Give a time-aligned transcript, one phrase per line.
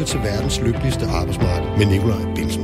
[0.00, 2.62] lytter til verdens lykkeligste arbejdsmarked med Nikolaj Bilsen.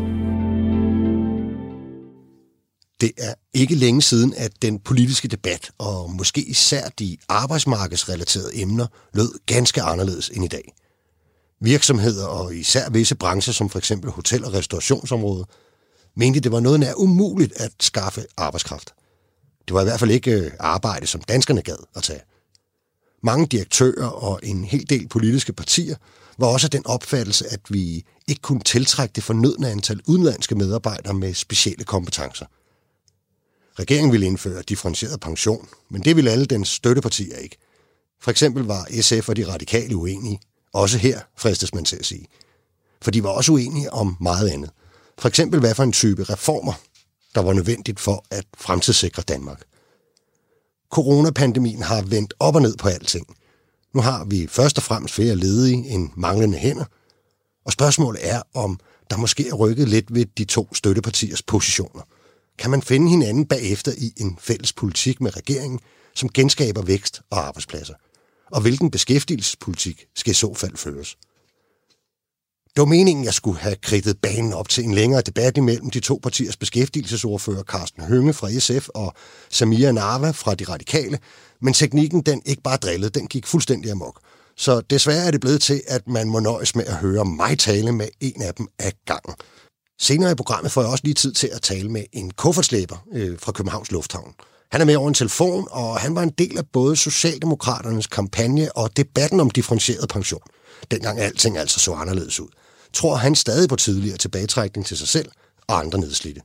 [3.01, 8.87] Det er ikke længe siden, at den politiske debat, og måske især de arbejdsmarkedsrelaterede emner,
[9.15, 10.75] lød ganske anderledes end i dag.
[11.61, 15.47] Virksomheder og især visse brancher, som for eksempel hotel- og restaurationsområdet,
[16.17, 18.95] mente, det var noget nær umuligt at skaffe arbejdskraft.
[19.69, 22.21] Det var i hvert fald ikke øh, arbejde, som danskerne gad at tage.
[23.23, 25.97] Mange direktører og en hel del politiske partier
[26.39, 31.35] var også den opfattelse, at vi ikke kunne tiltrække det fornødne antal udenlandske medarbejdere med
[31.35, 32.47] specielle kompetencer.
[33.79, 37.57] Regeringen ville indføre differentieret pension, men det ville alle dens støttepartier ikke.
[38.21, 40.41] For eksempel var SF og de radikale uenige.
[40.73, 42.27] Også her fristes man til at sige.
[43.03, 44.71] For de var også uenige om meget andet.
[45.19, 46.73] For eksempel hvad for en type reformer,
[47.35, 49.63] der var nødvendigt for at fremtidssikre Danmark.
[50.91, 53.37] Coronapandemien har vendt op og ned på alting.
[53.97, 56.85] Nu har vi først og fremmest flere ledige end manglende hænder.
[57.65, 62.03] Og spørgsmålet er, om der måske er rykket lidt ved de to støttepartiers positioner.
[62.59, 65.81] Kan man finde hinanden bagefter i en fælles politik med regeringen,
[66.15, 67.95] som genskaber vækst og arbejdspladser?
[68.53, 71.17] Og hvilken beskæftigelsespolitik skal i så fald føres?
[72.77, 76.01] Det var meningen, jeg skulle have kridtet banen op til en længere debat imellem de
[76.01, 79.15] to partiers beskæftigelsesordfører, Carsten Hønge fra SF og
[79.51, 81.19] Samia Narva fra De Radikale,
[81.63, 84.21] men teknikken den ikke bare drillede, den gik fuldstændig amok.
[84.57, 87.93] Så desværre er det blevet til, at man må nøjes med at høre mig tale
[87.93, 89.35] med en af dem ad gangen.
[90.01, 93.39] Senere i programmet får jeg også lige tid til at tale med en kuffertslæber øh,
[93.39, 94.35] fra Københavns Lufthavn.
[94.73, 98.77] Han er med over en telefon, og han var en del af både Socialdemokraternes kampagne
[98.77, 100.43] og debatten om differentieret pension.
[100.91, 102.49] Dengang alting altså så anderledes ud
[102.97, 105.29] tror han stadig på tidligere tilbagetrækning til sig selv
[105.69, 106.41] og andre nedslidte.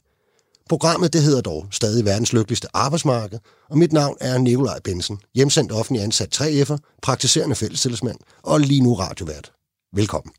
[0.69, 5.71] Programmet det hedder dog stadig verdens lykkeligste arbejdsmarked, og mit navn er Nikolaj Bensen, hjemsendt
[5.71, 9.51] offentlig ansat 3F'er, praktiserende fællestillidsmand og lige nu radiovært.
[9.93, 10.33] Velkommen.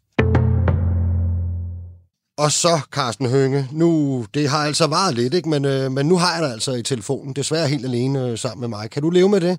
[2.38, 5.48] Og så, Carsten Hønge, nu, det har altså varet lidt, ikke?
[5.48, 8.60] Men, øh, men nu har jeg dig altså i telefonen, desværre helt alene øh, sammen
[8.60, 8.90] med mig.
[8.90, 9.58] Kan du leve med det?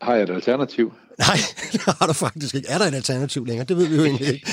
[0.00, 0.92] Har jeg et alternativ?
[1.18, 1.38] Nej,
[1.72, 2.68] det har du faktisk ikke.
[2.68, 3.66] Er der et alternativ længere?
[3.66, 4.46] Det ved vi jo egentlig ikke.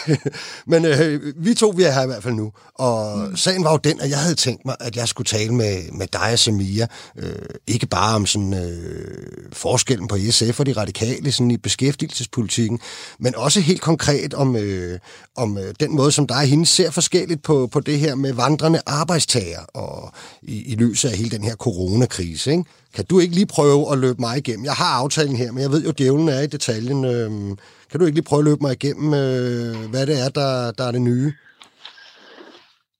[0.66, 2.52] Men øh, vi to, vi er her i hvert fald nu.
[2.74, 3.36] Og mm.
[3.36, 6.06] sagen var jo den, at jeg havde tænkt mig, at jeg skulle tale med, med
[6.06, 6.86] dig og Samia.
[7.18, 7.32] Øh,
[7.66, 12.80] ikke bare om sådan øh, forskellen på SF og de radikale sådan i beskæftigelsespolitikken,
[13.18, 14.98] men også helt konkret om, øh,
[15.36, 18.32] om øh, den måde, som dig og hende ser forskelligt på, på det her med
[18.32, 22.50] vandrende arbejdstager og i, i lyset af hele den her coronakrise.
[22.50, 22.64] Ikke?
[22.94, 24.64] Kan du ikke lige prøve at løbe mig igennem?
[24.64, 27.04] Jeg har aftalen her, men jeg ved jo, at djævlen er i detaljen.
[27.04, 27.58] Øhm,
[27.90, 30.84] kan du ikke lige prøve at løbe mig igennem, øh, hvad det er, der, der
[30.84, 31.32] er det nye?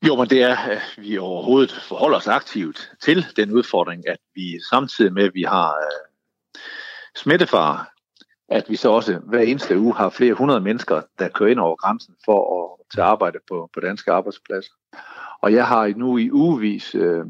[0.06, 4.60] Jo, men det er, at vi overhovedet forholder os aktivt til den udfordring, at vi
[4.71, 6.09] samtidig med, at vi har øh,
[8.48, 11.77] at vi så også hver eneste uge har flere hundrede mennesker, der kører ind over
[11.77, 14.72] grænsen for at tage arbejde på, på danske arbejdspladser.
[15.43, 17.25] Og jeg har nu i ugevis øh,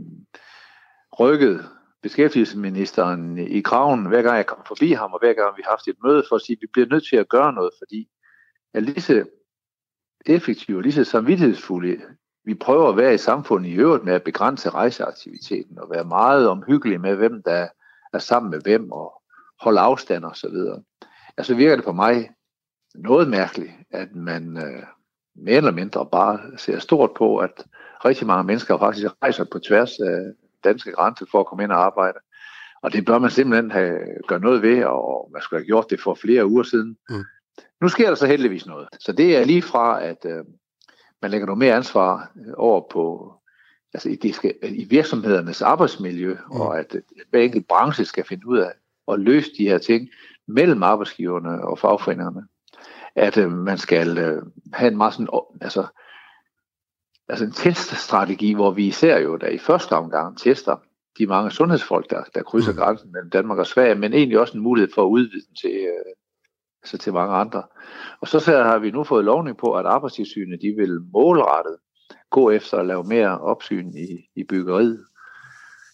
[1.21, 1.69] rykket
[2.03, 5.89] beskæftigelsesministeren i kraven, hver gang jeg kommer forbi ham, og hver gang vi har haft
[5.89, 8.09] et møde, for at sige, at vi bliver nødt til at gøre noget, fordi
[8.75, 9.25] at lige så
[10.27, 12.01] effektive, lige så samvittighedsfulde,
[12.45, 16.49] vi prøver at være i samfundet i øvrigt med at begrænse rejseaktiviteten, og være meget
[16.49, 17.69] omhyggelige med, hvem der
[18.13, 19.23] er sammen med hvem, og
[19.61, 20.83] holde afstand og så videre.
[21.37, 22.31] Altså virker det på mig
[22.95, 24.83] noget mærkeligt, at man øh,
[25.37, 27.67] mere eller mindre bare ser stort på, at
[28.05, 30.33] rigtig mange mennesker faktisk rejser på tværs af
[30.65, 32.19] danske grænse for at komme ind og arbejde.
[32.83, 33.99] Og det bør man simpelthen have,
[34.29, 36.97] gøre noget ved, og man skulle have gjort det for flere uger siden.
[37.11, 37.25] Mm.
[37.81, 38.89] Nu sker der så heldigvis noget.
[39.01, 40.45] Så det er lige fra, at øh,
[41.23, 43.35] man lægger noget mere ansvar øh, over på
[43.95, 46.61] altså det skal, i virksomhedernes arbejdsmiljø, mm.
[46.61, 48.73] og at, at hver enkelt branche skal finde ud af
[49.13, 50.09] at løse de her ting
[50.49, 52.47] mellem arbejdsgiverne og fagforeningerne.
[53.15, 54.43] At øh, man skal øh,
[54.73, 55.29] have en meget sådan,
[55.61, 55.87] altså,
[57.28, 60.77] altså en teststrategi, hvor vi især jo der i første omgang tester
[61.19, 62.78] de mange sundhedsfolk, der, der krydser mm.
[62.78, 65.70] grænsen mellem Danmark og Sverige, men egentlig også en mulighed for at udvide den til,
[65.70, 66.14] øh,
[66.82, 67.62] altså til mange andre.
[68.20, 71.76] Og så, så har vi nu fået lovning på, at arbejdstilsynet de vil målrettet
[72.31, 75.05] gå efter at lave mere opsyn i, i byggeriet.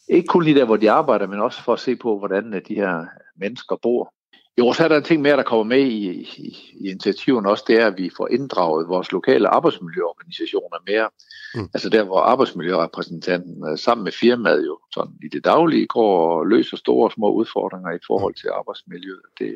[0.08, 2.74] Ikke kun lige der, hvor de arbejder, men også for at se på, hvordan de
[2.74, 3.06] her
[3.36, 4.13] mennesker bor.
[4.58, 7.64] Jo, så er der en ting mere, der kommer med i, i, i initiativen også,
[7.66, 11.08] det er, at vi får inddraget vores lokale arbejdsmiljøorganisationer mere.
[11.54, 11.68] Mm.
[11.74, 16.46] Altså der, hvor arbejdsmiljørepræsentanten øh, sammen med firmaet jo sådan i det daglige går og
[16.46, 19.22] løser store og små udfordringer i forhold til arbejdsmiljøet.
[19.38, 19.54] Det,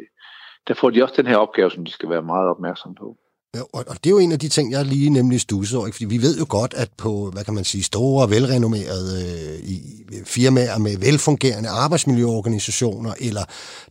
[0.68, 3.16] der får de også den her opgave, som de skal være meget opmærksom på.
[3.54, 6.04] Og, og det er jo en af de ting, jeg lige nemlig stusser over, fordi
[6.04, 10.24] vi ved jo godt, at på, hvad kan man sige, store, velrenommerede øh, i, øh,
[10.24, 13.44] firmaer med velfungerende arbejdsmiljøorganisationer, eller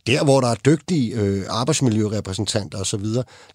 [0.06, 3.04] der, hvor der er dygtige øh, arbejdsmiljørepræsentanter osv.,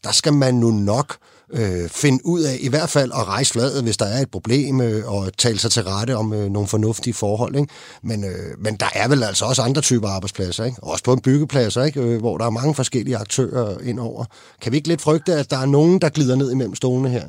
[0.04, 1.18] der skal man nu nok
[1.54, 4.82] øh, finde ud af, i hvert fald at rejse fladet, hvis der er et problem,
[4.82, 7.56] øh, og tale sig til rette om øh, nogle fornuftige forhold.
[7.56, 7.74] Ikke?
[8.04, 10.78] Men, øh, men der er vel altså også andre typer arbejdspladser, ikke?
[10.84, 12.02] også på en byggeplads, ikke?
[12.02, 14.26] Øh, hvor der er mange forskellige aktører indover.
[14.62, 17.28] Kan vi ikke lidt frygte, at der er nogen, der glider ned imellem stolene her?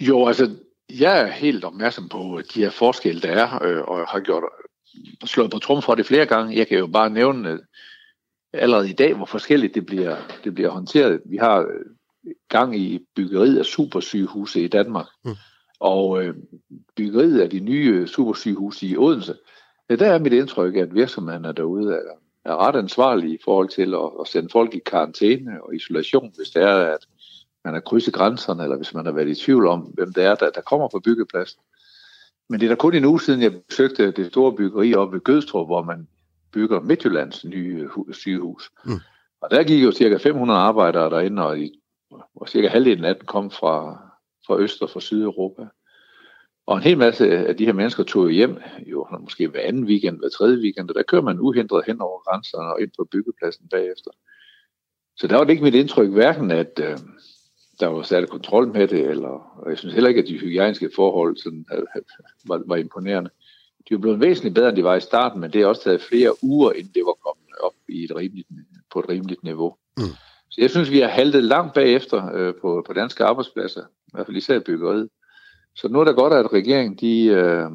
[0.00, 0.50] Jo, altså,
[0.90, 4.42] jeg er helt opmærksom på de her forskelle, der er, øh, og har gjort
[5.24, 6.56] slået på trum for det flere gange.
[6.56, 7.58] Jeg kan jo bare nævne øh,
[8.52, 11.20] allerede i dag, hvor forskelligt det bliver, det bliver håndteret.
[11.30, 11.95] Vi har øh,
[12.48, 15.06] gang i byggeriet af supersygehuse i Danmark.
[15.24, 15.34] Mm.
[15.80, 16.34] Og øh,
[16.96, 19.34] byggeriet af de nye supersygehuse i Odense,
[19.90, 22.00] ja, der er mit indtryk, at virksomhederne derude er,
[22.44, 26.50] er ret ansvarlige i forhold til at, at sende folk i karantæne og isolation, hvis
[26.50, 27.06] det er, at
[27.64, 30.34] man har krydset grænserne, eller hvis man har været i tvivl om, hvem det er,
[30.34, 31.60] der, der kommer på byggepladsen.
[32.48, 35.20] Men det er da kun en uge siden, jeg besøgte det store byggeri oppe ved
[35.20, 36.08] Gødstrup, hvor man
[36.52, 38.70] bygger Midtjyllands nye sygehus.
[38.84, 39.00] Mm.
[39.40, 43.26] Og der gik jo cirka 500 arbejdere derinde, og i og cirka halvdelen af dem
[43.26, 43.98] kom fra,
[44.46, 45.66] fra Øst- og fra Sydeuropa.
[46.66, 50.18] Og en hel masse af de her mennesker tog hjem, jo måske hver anden weekend,
[50.18, 53.68] hver tredje weekend, og der kører man uhindret hen over grænserne og ind på byggepladsen
[53.68, 54.10] bagefter.
[55.16, 56.98] Så der var det ikke mit indtryk, hverken at øh,
[57.80, 60.90] der var særlig kontrol med det, eller, og jeg synes heller ikke, at de hygiejniske
[60.96, 62.02] forhold sådan, øh, øh,
[62.46, 63.30] var, var imponerende.
[63.88, 66.02] De var blevet væsentligt bedre, end de var i starten, men det er også taget
[66.02, 68.48] flere uger, inden det var kommet op i et rimeligt,
[68.90, 69.76] på et rimeligt niveau.
[69.96, 70.02] Mm.
[70.58, 74.36] Jeg synes, vi har haltet langt bagefter øh, på, på danske arbejdspladser, i hvert fald
[74.36, 75.08] især byggeriet.
[75.76, 77.70] Så nu er det godt, at regeringen de, øh,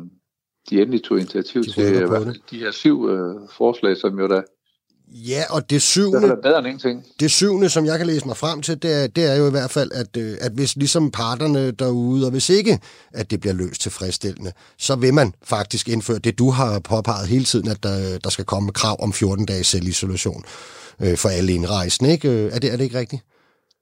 [0.70, 4.42] de endelig tog initiativ de til øh, de her syv øh, forslag, som jo der
[5.14, 7.06] Ja, og det syvende, det, er bedre end ingenting.
[7.20, 9.52] det syvende, som jeg kan læse mig frem til, det er, det er jo i
[9.52, 12.80] hvert fald, at, øh, at hvis ligesom parterne derude, og hvis ikke,
[13.14, 17.44] at det bliver løst tilfredsstillende, så vil man faktisk indføre det, du har påpeget hele
[17.44, 20.44] tiden, at der, der skal komme krav om 14 dages selvisolation
[21.00, 22.12] øh, for alle indrejsende.
[22.12, 22.30] Ikke?
[22.30, 23.22] Øh, er, det, er det ikke rigtigt?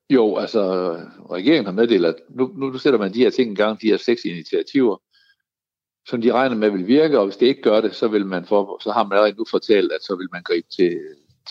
[0.10, 0.62] Jo, altså
[1.32, 3.98] regeringen har meddelt, at nu, nu sætter man de her ting i gang, de her
[3.98, 4.98] seks initiativer,
[6.08, 8.46] som de regner med vil virke, og hvis det ikke gør det, så, vil man
[8.46, 11.00] for, så har man allerede nu fortalt, at så vil man gribe til,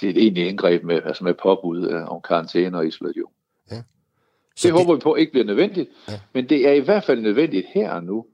[0.00, 3.32] til et egentligt indgreb med, altså med påbud øh, om karantæne og isolation.
[3.70, 3.76] Ja.
[3.76, 3.82] Så
[4.56, 6.20] det, det håber vi på ikke bliver nødvendigt, ja.
[6.34, 8.26] men det er i hvert fald nødvendigt her og nu.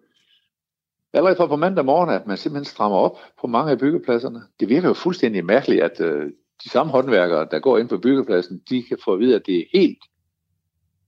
[1.13, 4.43] Allerede fra på mandag morgen, at man simpelthen strammer op på mange af byggepladserne.
[4.61, 6.31] Det virker jo fuldstændig mærkeligt, at øh,
[6.65, 9.57] de samme håndværkere, der går ind på byggepladsen, de kan få at vide, at det
[9.59, 9.99] er helt,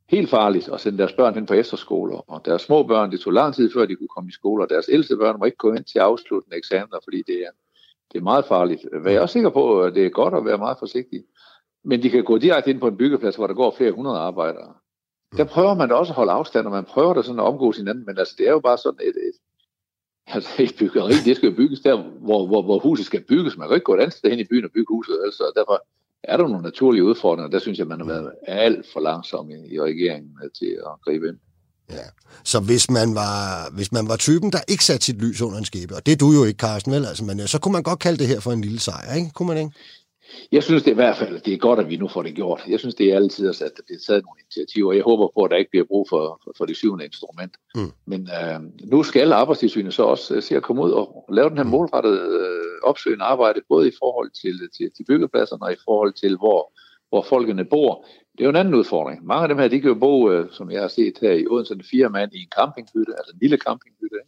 [0.08, 2.30] helt farligt at sende deres børn hen på efterskoler.
[2.30, 4.70] Og deres små børn, det tog lang tid før, de kunne komme i skole, og
[4.70, 7.50] deres ældste børn må ikke gå ind til afsluttende eksamener, fordi det er,
[8.12, 8.80] det er meget farligt.
[9.04, 11.24] Jeg er også sikker på, at det er godt at være meget forsigtig.
[11.84, 14.74] Men de kan gå direkte ind på en byggeplads, hvor der går flere hundrede arbejdere.
[15.36, 17.76] Der prøver man da også at holde afstand, og man prøver da sådan at omgås
[17.76, 19.36] hinanden, men altså, det er jo bare sådan et, et,
[20.26, 23.56] Altså et byggeri, det skal jo bygges der, hvor, hvor, hvor huset skal bygges.
[23.56, 25.19] Man kan ikke gå et andet sted hen i byen og bygge huset.
[25.25, 25.87] Altså, derfor
[26.25, 27.50] er der nogle naturlige udfordringer.
[27.50, 30.93] Der synes jeg, man har været alt for langsom i, i regeringen øh, til at
[31.05, 31.37] gribe ind.
[31.90, 32.06] Ja.
[32.44, 35.64] Så hvis man, var, hvis man var typen, der ikke satte sit lys under en
[35.64, 37.06] skæbe, og det er du jo ikke, Carsten, vel?
[37.06, 39.31] Altså, men øh, så kunne man godt kalde det her for en lille sejr, ikke?
[39.34, 39.70] Kunne man ikke?
[40.52, 42.34] Jeg synes det er i hvert fald, det er godt, at vi nu får det
[42.34, 42.62] gjort.
[42.69, 44.93] Jeg synes, det er altid, at der bliver taget nogle initiativer.
[44.93, 47.52] Jeg håber på, at der ikke bliver brug for, for, for det syvende instrument.
[47.75, 47.93] Mm.
[48.06, 51.56] Men øh, nu skal arbejdstilsynet så også øh, se at komme ud og lave den
[51.56, 51.70] her mm.
[51.70, 56.37] målrettede øh, opsøgende arbejde, både i forhold til, til, til byggepladserne og i forhold til,
[56.37, 56.73] hvor,
[57.09, 58.06] hvor folkene bor.
[58.33, 59.26] Det er jo en anden udfordring.
[59.26, 61.47] Mange af dem her, de kan jo bo, øh, som jeg har set her i
[61.47, 64.18] Odense, fire mand i en campinghytte, altså en lille campinghytte.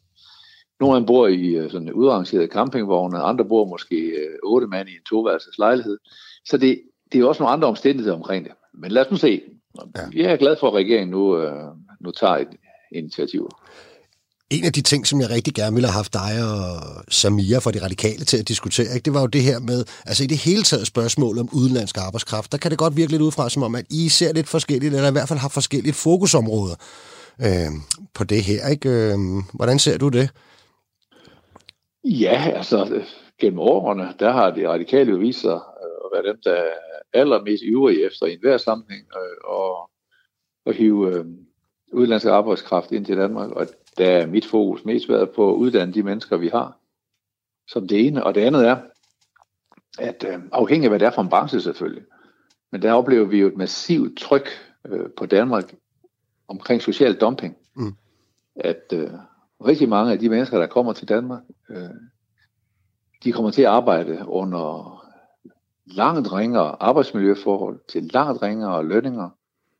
[0.80, 4.66] Nogle af dem bor i øh, sådan en udrangeret campingvogne, andre bor måske øh, otte
[4.66, 5.98] mand i en toværelses lejlighed.
[6.44, 6.80] Så det,
[7.12, 8.52] det er også nogle andre omstændigheder omkring det.
[8.74, 9.42] Men lad os nu se.
[9.96, 10.22] Ja.
[10.22, 11.52] Jeg er glad for, at regeringen nu, øh,
[12.00, 12.48] nu tager et
[12.92, 13.50] initiativ.
[14.50, 17.70] En af de ting, som jeg rigtig gerne ville have haft dig og Samia fra
[17.70, 20.38] de radikale til at diskutere, ikke, det var jo det her med, altså i det
[20.38, 23.62] hele taget spørgsmål om udenlandsk arbejdskraft, der kan det godt virke lidt ud fra, som
[23.62, 26.74] om, at I ser lidt forskelligt, eller i hvert fald har forskellige fokusområder
[27.40, 27.72] øh,
[28.14, 28.68] på det her.
[28.68, 29.16] Ikke?
[29.54, 30.30] Hvordan ser du det?
[32.08, 33.04] Ja, altså
[33.38, 36.74] gennem årene, der har de radikale jo vist sig øh, at være dem, der er
[37.12, 39.90] allermest ivrige efter i enhver sammenhæng øh, og,
[40.64, 41.24] og hive øh,
[41.92, 43.50] udlandsk arbejdskraft ind til Danmark.
[43.50, 43.66] Og
[43.98, 46.78] der er mit fokus mest været på at uddanne de mennesker, vi har,
[47.68, 48.24] som det ene.
[48.24, 48.76] Og det andet er,
[49.98, 52.04] at afhængig af hvad det er for en branche selvfølgelig,
[52.72, 54.48] men der oplever vi jo et massivt tryk
[55.16, 55.74] på Danmark
[56.48, 57.56] omkring social dumping.
[57.76, 57.94] Mm.
[58.56, 59.10] At øh,
[59.66, 61.90] rigtig mange af de mennesker, der kommer til Danmark, øh,
[63.24, 64.98] de kommer til at arbejde under
[65.86, 69.30] langt ringere arbejdsmiljøforhold, til langt ringere lønninger,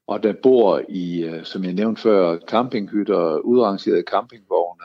[0.07, 4.85] og der bor i, øh, som jeg nævnte før, campinghytter, udrangerede campingvogne,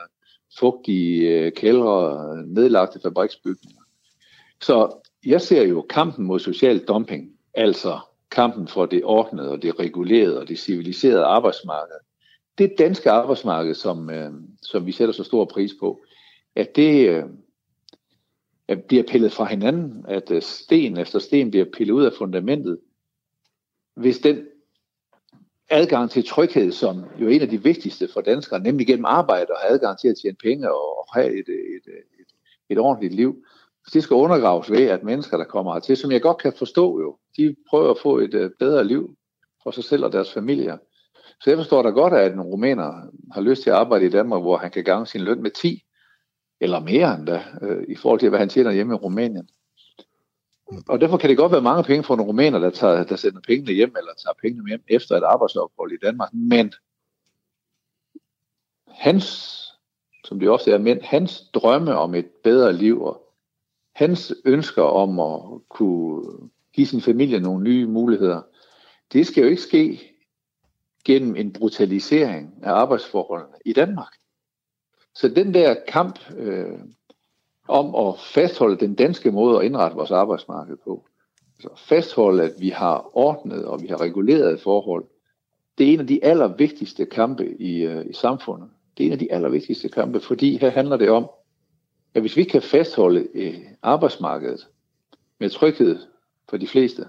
[0.58, 3.82] fugtige øh, kældre, nedlagte fabriksbygninger.
[4.60, 7.98] Så jeg ser jo kampen mod social dumping, altså
[8.30, 11.96] kampen for det ordnede og det regulerede og det civiliserede arbejdsmarked.
[12.58, 14.32] Det danske arbejdsmarked, som, øh,
[14.62, 16.04] som vi sætter så stor pris på,
[16.56, 17.24] at det øh,
[18.68, 22.78] at bliver pillet fra hinanden, at øh, sten efter sten bliver pillet ud af fundamentet.
[23.96, 24.46] Hvis den
[25.70, 29.46] adgang til tryghed, som jo er en af de vigtigste for danskere, nemlig gennem arbejde
[29.50, 31.86] og adgang til at tjene penge og have et, et,
[32.20, 32.26] et,
[32.68, 33.44] et ordentligt liv,
[33.82, 37.00] hvis det skal undergraves ved, at mennesker, der kommer hertil, som jeg godt kan forstå
[37.00, 39.16] jo, de prøver at få et øh, bedre liv
[39.62, 40.78] for sig selv og deres familier.
[41.44, 44.42] Så jeg forstår da godt, at en rumæner har lyst til at arbejde i Danmark,
[44.42, 45.84] hvor han kan gange sin løn med 10,
[46.60, 49.48] eller mere end da, øh, i forhold til, hvad han tjener hjemme i Rumænien.
[50.88, 53.40] Og derfor kan det godt være mange penge for en rumæner, der, tager, der sender
[53.40, 56.34] pengene hjem, eller tager pengene hjem efter et arbejdsophold i Danmark.
[56.34, 56.72] Men
[58.88, 59.26] hans,
[60.24, 63.22] som det ofte er mænd, hans drømme om et bedre liv, og
[63.94, 66.22] hans ønsker om at kunne
[66.72, 68.42] give sin familie nogle nye muligheder,
[69.12, 70.13] det skal jo ikke ske
[71.04, 74.14] gennem en brutalisering af arbejdsforholdene i Danmark.
[75.14, 76.78] Så den der kamp øh,
[77.68, 81.06] om at fastholde den danske måde at indrette vores arbejdsmarked på,
[81.58, 85.04] altså fastholde, at vi har ordnet og vi har reguleret forhold,
[85.78, 88.70] det er en af de allervigtigste kampe i, øh, i samfundet.
[88.96, 91.30] Det er en af de allervigtigste kampe, fordi her handler det om,
[92.14, 94.68] at hvis vi kan fastholde øh, arbejdsmarkedet
[95.38, 95.98] med tryghed
[96.48, 97.06] for de fleste,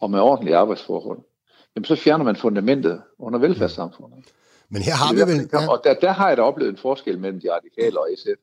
[0.00, 1.18] og med ordentlige arbejdsforhold,
[1.78, 4.24] jamen så fjerner man fundamentet under velfærdssamfundet.
[4.68, 5.50] Men her har vi vel...
[5.52, 5.70] Ja.
[5.70, 8.40] Og der, der har jeg da oplevet en forskel mellem de radikale og SF.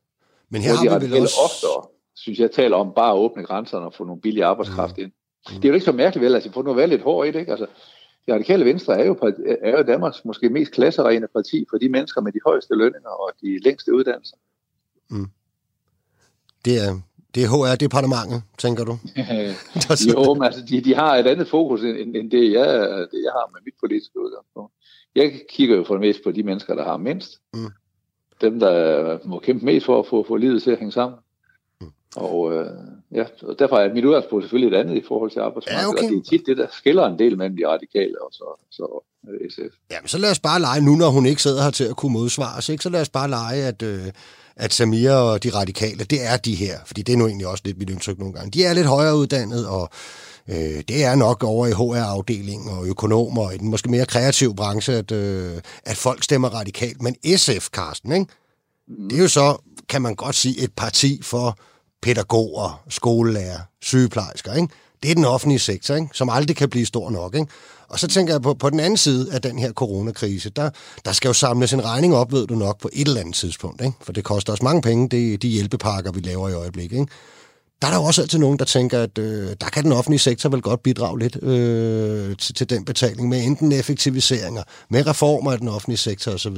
[0.50, 1.36] Men her har vi vel også...
[1.44, 5.04] oftere, synes jeg, taler om bare at åbne grænserne og få nogle billige arbejdskraft mm.
[5.04, 5.12] ind.
[5.50, 5.56] Mm.
[5.56, 7.40] Det er jo ikke så mærkeligt vel, altså få nu være lidt hård i det,
[7.40, 7.52] ikke?
[7.52, 7.68] Altså,
[8.28, 12.22] de radikale venstre er jo, er jo Danmarks måske mest klasserene parti for de mennesker
[12.22, 14.38] med de højeste lønninger og de længste uddannelser.
[15.10, 15.28] Mm.
[16.66, 17.02] Det er,
[17.36, 18.98] det er HR-departementet, tænker du?
[20.14, 22.68] jo, men altså, de, de har et andet fokus end, end det, jeg,
[23.12, 24.74] det, jeg har med mit politiske udgangspunkt.
[25.16, 27.40] Jeg kigger jo for det mest på de mennesker, der har mindst.
[27.54, 27.72] Mm.
[28.42, 31.20] Dem, der må kæmpe mest for at få, få livet til at hænge sammen.
[31.82, 31.88] Mm.
[32.16, 32.70] Og øh,
[33.12, 35.84] ja, og derfor er mit udgangspunkt selvfølgelig et andet i forhold til arbejdsmarkedet.
[35.84, 36.04] Ja, okay.
[36.04, 39.04] Og det er tit det, der skiller en del mellem de radikale og så, så
[39.50, 39.76] SF.
[39.92, 42.14] Jamen, så lad os bare lege nu, når hun ikke sidder her til at kunne
[42.14, 42.70] modsvare os.
[42.70, 42.84] Ikke?
[42.84, 43.82] Så lad os bare lege, at...
[43.82, 44.12] Øh
[44.58, 47.62] at Samir og de radikale, det er de her, fordi det er nu egentlig også
[47.66, 48.52] lidt mit indtryk nogle gange.
[48.52, 49.90] De er lidt højere uddannet, og
[50.50, 54.56] øh, det er nok over i HR-afdelingen og økonomer og i den måske mere kreative
[54.56, 57.02] branche, at, øh, at folk stemmer radikalt.
[57.02, 58.26] Men SF, Karsten, ikke?
[58.88, 59.10] Mm.
[59.10, 59.58] det er jo så,
[59.90, 61.58] kan man godt sige, et parti for
[62.02, 64.54] pædagoger, skolelærer, sygeplejersker.
[64.54, 64.74] Ikke?
[65.04, 66.08] Det er den offentlige sektor, ikke?
[66.14, 67.36] som aldrig kan blive stor nok.
[67.36, 67.48] Ikke?
[67.90, 70.70] Og så tænker jeg på, på den anden side af den her coronakrise, der,
[71.06, 73.82] der skal jo samles en regning op, ved du nok, på et eller andet tidspunkt.
[73.82, 73.98] Ikke?
[74.02, 77.00] For det koster os mange penge, det, de hjælpepakker, vi laver i øjeblikket.
[77.00, 77.12] Ikke?
[77.82, 80.20] Der er der jo også altid nogen, der tænker, at øh, der kan den offentlige
[80.20, 85.52] sektor vel godt bidrage lidt øh, til, til den betaling, med enten effektiviseringer, med reformer
[85.52, 86.58] af den offentlige sektor osv.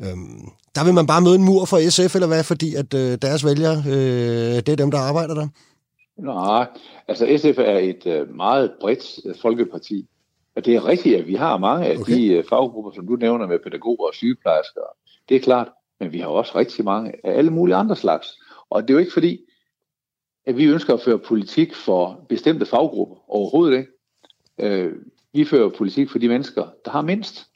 [0.00, 2.44] Øhm, der vil man bare møde en mur for SF, eller hvad?
[2.44, 5.48] Fordi at øh, deres vælgere, øh, det er dem, der arbejder der?
[6.18, 6.66] Nej,
[7.08, 10.06] altså SF er et øh, meget bredt øh, folkeparti.
[10.56, 12.14] Og det er rigtigt, at vi har mange af okay.
[12.14, 14.80] de øh, faggrupper, som du nævner med pædagoger og sygeplejersker.
[15.28, 15.68] Det er klart,
[16.00, 18.38] men vi har også rigtig mange af alle mulige andre slags.
[18.70, 19.40] Og det er jo ikke fordi,
[20.46, 23.30] at vi ønsker at føre politik for bestemte faggrupper.
[23.30, 23.90] Overhovedet ikke.
[24.58, 24.92] Øh,
[25.32, 27.46] vi fører politik for de mennesker, der har mindst.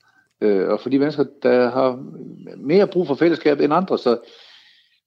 [0.40, 2.04] Øh, og for de mennesker, der har
[2.56, 3.98] mere brug for fællesskab end andre.
[3.98, 4.18] Så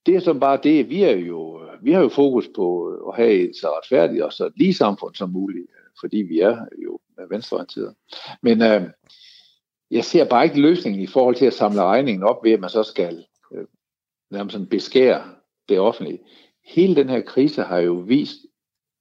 [0.06, 3.50] det er som bare det, vi er jo, vi har jo fokus på at have
[3.50, 5.68] et så retfærdigt og så lige samfund som muligt,
[6.00, 7.96] fordi vi er jo venstreorienteret.
[8.42, 8.90] Men øh,
[9.92, 12.70] jeg ser bare ikke løsningen i forhold til at samle regningen op ved, at man
[12.70, 13.66] så skal øh,
[14.32, 15.24] nærmest sådan beskære
[15.70, 16.20] det offentlige.
[16.66, 18.38] Hele den her krise har jo vist,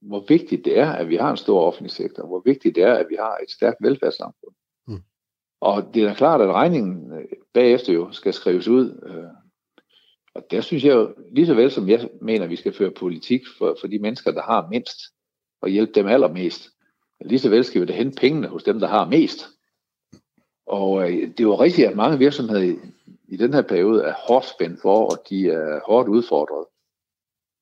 [0.00, 2.94] hvor vigtigt det er, at vi har en stor offentlig sektor, hvor vigtigt det er,
[2.94, 4.54] at vi har et stærkt velfærdssamfund.
[4.86, 5.02] Mm.
[5.60, 9.02] Og det er da klart, at regningen øh, bagefter jo skal skrives ud.
[9.06, 9.43] Øh,
[10.34, 12.90] og der synes jeg jo, lige så vel som jeg mener, at vi skal føre
[12.90, 15.00] politik for, for de mennesker, der har mindst,
[15.60, 16.70] og hjælpe dem allermest,
[17.20, 19.48] lige så vel skal vi da hente pengene hos dem, der har mest.
[20.66, 22.76] Og øh, det var rigtigt, at mange virksomheder i,
[23.28, 26.66] i den her periode er hårdt spændt for, og de er hårdt udfordret.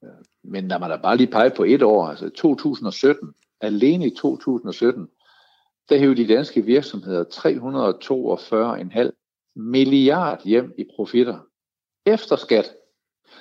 [0.05, 4.15] Øh, men når man da bare lige peger på et år, altså 2017, alene i
[4.15, 5.09] 2017,
[5.89, 7.25] der hævde de danske virksomheder
[9.05, 9.11] 342,5
[9.57, 11.39] milliard hjem i profitter
[12.07, 12.75] efter skat.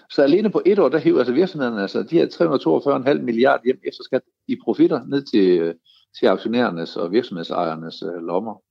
[0.10, 3.80] Så alene på et år, der hæver altså virksomhederne altså de her 342,5 milliarder hjem
[3.84, 5.75] efter skat i profitter ned til,
[6.20, 8.62] til aktionærernes og virksomhedsejernes øh, lommer.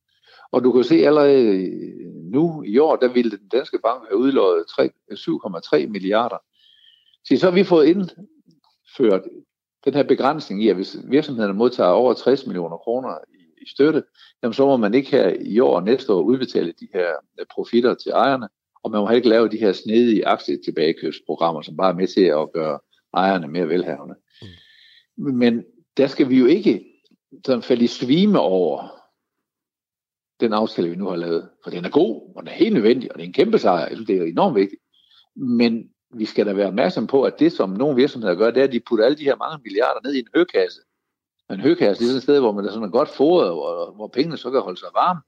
[0.53, 4.19] Og du kan se allerede øh, nu i år, der ville den danske bank have
[4.19, 6.39] udlået 7,3 milliarder.
[7.25, 9.23] Så så har vi fået indført
[9.85, 14.03] den her begrænsning i, at hvis virksomhederne modtager over 60 millioner kroner i, i støtte,
[14.43, 17.09] jamen så må man ikke her i år og næste år udbetale de her
[17.41, 18.49] øh, profitter til ejerne,
[18.83, 22.53] og man må ikke lave de her snedige aktietilbagekøbsprogrammer, som bare er med til at
[22.53, 22.79] gøre
[23.15, 24.15] ejerne mere velhavende.
[25.17, 25.35] Mm.
[25.35, 25.65] Men
[25.97, 26.87] der skal vi jo ikke
[27.47, 29.01] sådan falde i svime over
[30.41, 31.49] den aftale, vi nu har lavet.
[31.65, 33.95] For den er god, og den er helt nødvendig, og det er en kæmpe sejr.
[33.95, 34.83] Det er enormt vigtigt.
[35.37, 38.65] Men vi skal da være opmærksom på, at det, som nogle virksomheder gør, det er,
[38.65, 40.81] at de putter alle de her mange milliarder ned i en høkasse.
[41.51, 44.09] En høkasse det er sådan et sted, hvor man er sådan godt foret, hvor, hvor
[44.09, 45.21] pengene så kan holde sig varme.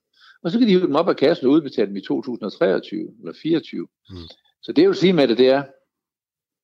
[0.43, 3.33] Og så kan de hive dem op af kassen og udbetale dem i 2023 eller
[3.33, 3.89] 2024.
[4.11, 4.17] Mm.
[4.63, 5.63] Så det, jeg vil sige med det, det er,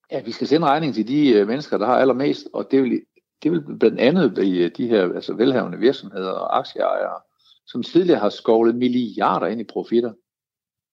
[0.09, 3.01] at vi skal sende regning til de øh, mennesker, der har allermest, og det vil,
[3.43, 7.21] det vil blandt andet blive de her altså velhavende virksomheder og aktieejere,
[7.67, 10.13] som tidligere har skovlet milliarder ind i profitter.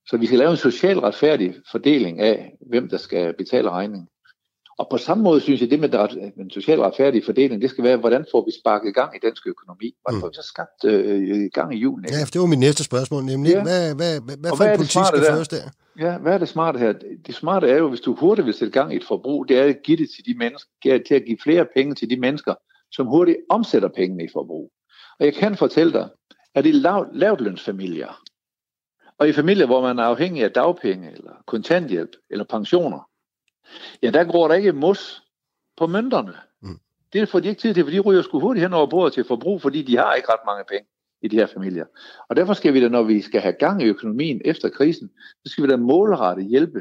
[0.08, 4.08] Så vi skal lave en socialt retfærdig fordeling af, hvem der skal betale regningen.
[4.78, 5.88] Og på samme måde synes jeg, det med
[6.34, 9.96] den socialt retfærdige fordeling, det skal være, hvordan får vi sparket gang i dansk økonomi?
[10.02, 10.20] Hvordan mm.
[10.20, 12.06] får vi så skabt øh, gang i julen?
[12.10, 13.62] Ja, for det var mit næste spørgsmål, nemlig, ja.
[13.62, 15.64] hvad, hvad, hvad, hvad for en politik skal føres der?
[15.98, 16.92] Ja, hvad er det smarte her?
[17.26, 19.64] Det smarte er jo, hvis du hurtigt vil sætte gang i et forbrug, det er
[19.64, 22.54] at give det til de mennesker, til at give flere penge til de mennesker,
[22.92, 24.72] som hurtigt omsætter pengene i forbrug.
[25.20, 26.08] Og jeg kan fortælle dig,
[26.54, 28.22] at i lav, lavtlønsfamilier,
[29.18, 33.08] og i familier, hvor man er afhængig af dagpenge, eller kontanthjælp, eller pensioner,
[34.02, 35.22] ja, der går der ikke mus
[35.76, 36.34] på mønterne.
[36.62, 36.78] Mm.
[37.12, 39.24] Det får de ikke tid til, for de ryger sgu hurtigt hen over bordet til
[39.24, 40.86] forbrug, fordi de har ikke ret mange penge
[41.22, 41.84] i de her familier.
[42.28, 45.10] Og derfor skal vi da, når vi skal have gang i økonomien efter krisen,
[45.46, 46.80] så skal vi da målrette hjælpe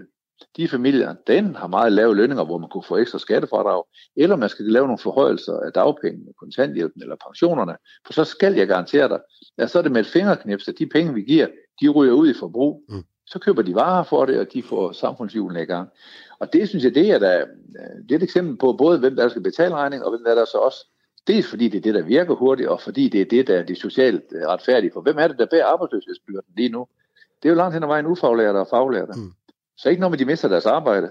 [0.58, 3.84] de familier, den har meget lave lønninger, hvor man kunne få ekstra skattefradrag,
[4.16, 7.76] eller man skal lave nogle forhøjelser af dagpengene, kontanthjælpen eller pensionerne,
[8.06, 9.20] for så skal jeg garantere dig,
[9.58, 11.48] at så er det med et fingerknips, at de penge, vi giver,
[11.82, 12.84] de ryger ud i forbrug.
[12.90, 13.04] Mm.
[13.26, 15.90] Så køber de varer for det, og de får samfundshjulene i gang.
[16.40, 17.46] Og det synes jeg, det er, der,
[18.04, 20.46] det er et eksempel på både, hvem der skal betale regning, og hvem der, der
[20.46, 20.86] så også
[21.28, 23.64] Dels fordi det er det, der virker hurtigt, og fordi det er det, der er
[23.64, 24.92] det socialt øh, retfærdige.
[24.94, 26.88] For hvem er det, der bærer arbejdsløshedsbyrden lige nu?
[27.44, 29.14] Det er jo langt hen ad vejen ufaglærte og faglærte.
[29.16, 29.34] Mm.
[29.78, 31.10] Så ikke noget med, de mister deres arbejde,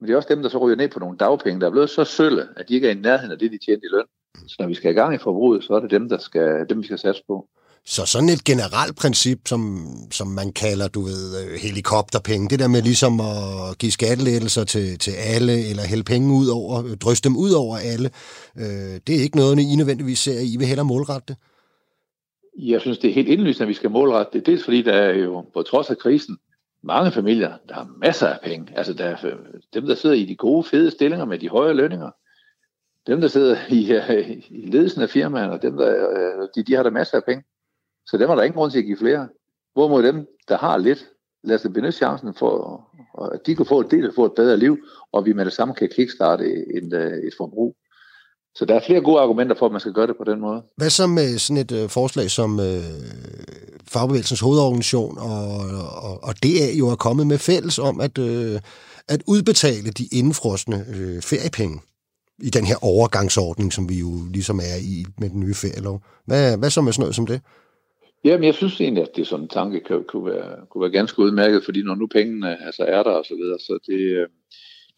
[0.00, 1.90] men det er også dem, der så ryger ned på nogle dagpenge, der er blevet
[1.90, 4.04] så sølle, at de ikke er i nærheden af det, de tjente i løn.
[4.48, 6.78] Så når vi skal i gang i forbruget, så er det dem, der skal, dem
[6.78, 7.48] vi skal satse på.
[7.84, 12.68] Så sådan et generelt princip, som, som man kalder, du ved, øh, helikopterpenge, det der
[12.68, 17.28] med ligesom at give skattelettelser til, til alle, eller hælde penge ud over, øh, dryste
[17.28, 18.10] dem ud over alle,
[18.56, 21.36] øh, det er ikke noget, I nødvendigvis ser, I vil hellere målrette det?
[22.58, 24.46] Jeg synes, det er helt indlysende, at vi skal målrette det.
[24.46, 26.38] Dels fordi der er jo, på trods af krisen,
[26.82, 28.78] mange familier, der har masser af penge.
[28.78, 29.32] Altså der er øh,
[29.74, 32.10] dem, der sidder i de gode, fede stillinger med de høje lønninger.
[33.06, 33.82] Dem, der sidder i,
[34.50, 37.44] i ledelsen af firmaerne, dem, der, de, de har der masser af penge.
[38.06, 39.28] Så dem er der ingen grund til at give flere.
[39.72, 41.06] Hvorimod dem, der har lidt,
[41.44, 42.80] lad os benytte chancen for,
[43.34, 44.78] at de kan få et del få et bedre liv,
[45.12, 46.44] og vi med det samme kan kickstarte
[46.76, 47.76] et, øh, et forbrug.
[48.54, 50.62] Så der er flere gode argumenter for, at man skal gøre det på den måde.
[50.76, 52.82] Hvad så med sådan et øh, forslag som øh,
[53.88, 55.46] Fagbevægelsens hovedorganisation og,
[56.02, 58.60] og, og det jo er kommet med fælles om at, øh,
[59.08, 61.80] at udbetale de indfrosne øh, feriepenge
[62.42, 66.02] i den her overgangsordning, som vi jo ligesom er i med den nye ferielov.
[66.26, 67.40] Hvad, hvad så med sådan noget som det?
[68.24, 71.18] Jamen, jeg synes egentlig, at det sådan en tanke kan, kunne, være, kunne være ganske
[71.18, 74.28] udmærket, fordi når nu pengene altså er der og så videre, så det, øh,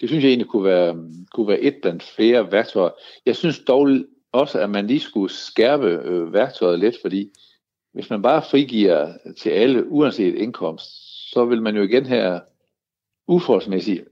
[0.01, 2.91] det synes jeg egentlig kunne være, kunne være et blandt flere værktøjer.
[3.27, 3.89] Jeg synes dog
[4.33, 7.31] også, at man lige skulle skærpe øh, værktøjet lidt, fordi
[7.93, 10.91] hvis man bare frigiver til alle, uanset indkomst,
[11.33, 12.41] så vil man jo igen her
[13.29, 14.05] uforholdsmæssigt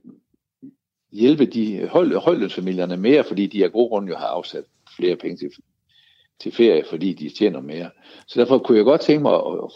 [1.11, 4.63] hjælpe de højlønsfamilierne mere, fordi de af god grund jo har afsat
[4.95, 5.49] flere penge til,
[6.41, 7.89] til ferie, fordi de tjener mere.
[8.27, 9.71] Så derfor kunne jeg godt tænke mig at,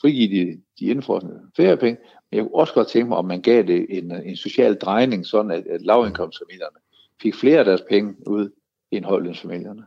[0.00, 3.62] frigive de, de indfrosne feriepenge, men jeg kunne også godt tænke mig, om man gav
[3.62, 6.76] det en, en social drejning, sådan at, at lavindkomstfamilierne
[7.22, 8.50] fik flere af deres penge ud
[8.90, 9.84] end højlønsfamilierne.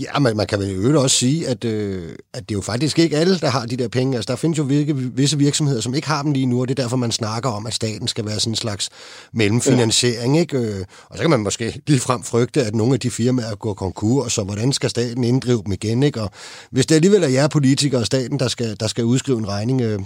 [0.00, 2.98] Ja, men man kan vel jo også sige, at, øh, at det er jo faktisk
[2.98, 4.16] ikke alle, der har de der penge.
[4.16, 6.78] Altså, der findes jo virke, visse virksomheder, som ikke har dem lige nu, og det
[6.78, 8.90] er derfor, man snakker om, at staten skal være sådan en slags
[9.32, 10.34] mellemfinansiering.
[10.34, 10.40] Ja.
[10.40, 10.58] Ikke?
[10.58, 13.74] Øh, og så kan man måske lige frem frygte, at nogle af de firmaer går
[13.74, 16.02] konkurs, og hvordan skal staten inddrive dem igen?
[16.02, 16.22] Ikke?
[16.22, 16.30] Og
[16.70, 19.80] hvis det alligevel er jer politikere og staten, der skal, der skal udskrive en regning,
[19.80, 19.98] øh,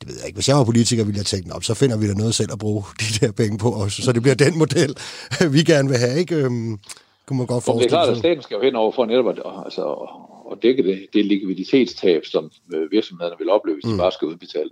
[0.00, 0.36] det ved jeg ikke.
[0.36, 2.58] Hvis jeg var politiker, ville jeg tænke, op, så finder vi da noget selv at
[2.58, 4.02] bruge de der penge på, også.
[4.02, 4.96] så det bliver den model,
[5.50, 6.18] vi gerne vil have.
[6.18, 6.50] Ikke?
[7.26, 9.28] Kunne man godt forestille Det er klart, at staten skal jo hen over for netop
[9.28, 10.08] at, altså,
[10.52, 13.92] at dække det, det likviditetstab, som øh, virksomhederne vil opleve, hvis mm.
[13.92, 14.70] de bare skal udbetale.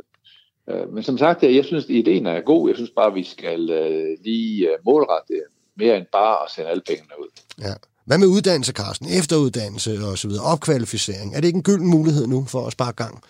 [0.70, 2.68] Øh, men som sagt, jeg synes, at ideen er god.
[2.68, 5.42] Jeg synes bare, at vi skal uh, lige målrette det
[5.76, 7.28] mere end bare at sende alle pengene ud.
[7.60, 7.74] Ja.
[8.04, 9.06] Hvad med uddannelse, Carsten?
[9.18, 11.34] Efteruddannelse og så videre, opkvalificering.
[11.34, 13.22] Er det ikke en gylden mulighed nu for at spare gang?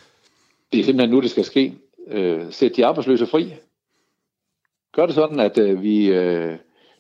[0.73, 1.75] Det er simpelthen nu, det skal ske.
[2.09, 3.55] Øh, sæt de arbejdsløse fri.
[4.95, 6.57] Gør det sådan, at øh, vi øh,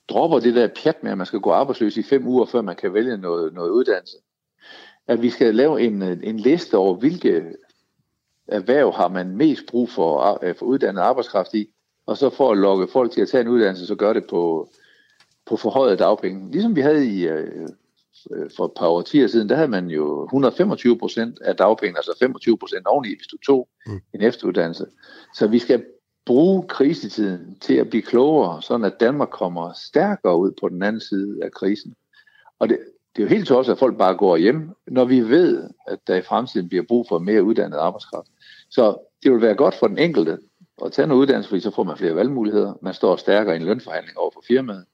[0.08, 2.76] dropper det der pjat med, at man skal gå arbejdsløs i fem uger, før man
[2.76, 4.16] kan vælge noget, noget uddannelse.
[5.06, 7.44] At vi skal lave en, en liste over, hvilke
[8.48, 11.68] erhverv har man mest brug for, øh, for uddannet arbejdskraft i,
[12.06, 14.68] og så for at lokke folk til at tage en uddannelse, så gør det på,
[15.46, 16.50] på forhøjet dagpenge.
[16.50, 17.68] Ligesom vi havde i, øh,
[18.56, 22.58] for et par årtier siden, der havde man jo 125 procent af dagpenge, altså 25
[22.58, 24.00] procent oveni, hvis du tog mm.
[24.14, 24.86] en efteruddannelse.
[25.34, 25.84] Så vi skal
[26.26, 31.00] bruge krisetiden til at blive klogere, sådan at Danmark kommer stærkere ud på den anden
[31.00, 31.94] side af krisen.
[32.58, 32.78] Og det,
[33.16, 36.14] det er jo helt tosset, at folk bare går hjem, når vi ved, at der
[36.14, 38.28] i fremtiden bliver brug for mere uddannet arbejdskraft.
[38.70, 40.38] Så det vil være godt for den enkelte
[40.84, 42.74] at tage noget uddannelse, fordi så får man flere valgmuligheder.
[42.82, 44.84] Man står stærkere i en lønforhandling over for firmaet.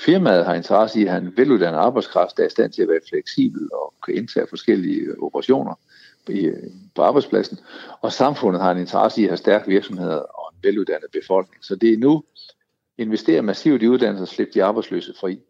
[0.00, 2.88] Firmaet har interesse i at have en veluddannet arbejdskraft, der er i stand til at
[2.88, 5.74] være fleksibel og kan indtage forskellige operationer
[6.94, 7.58] på arbejdspladsen.
[8.00, 10.18] Og samfundet har en interesse i at have stærke virksomheder
[10.62, 11.64] veluddannet befolkning.
[11.64, 12.24] Så det er nu
[12.98, 15.40] investere massivt i uddannelse og slippe de arbejdsløse fri.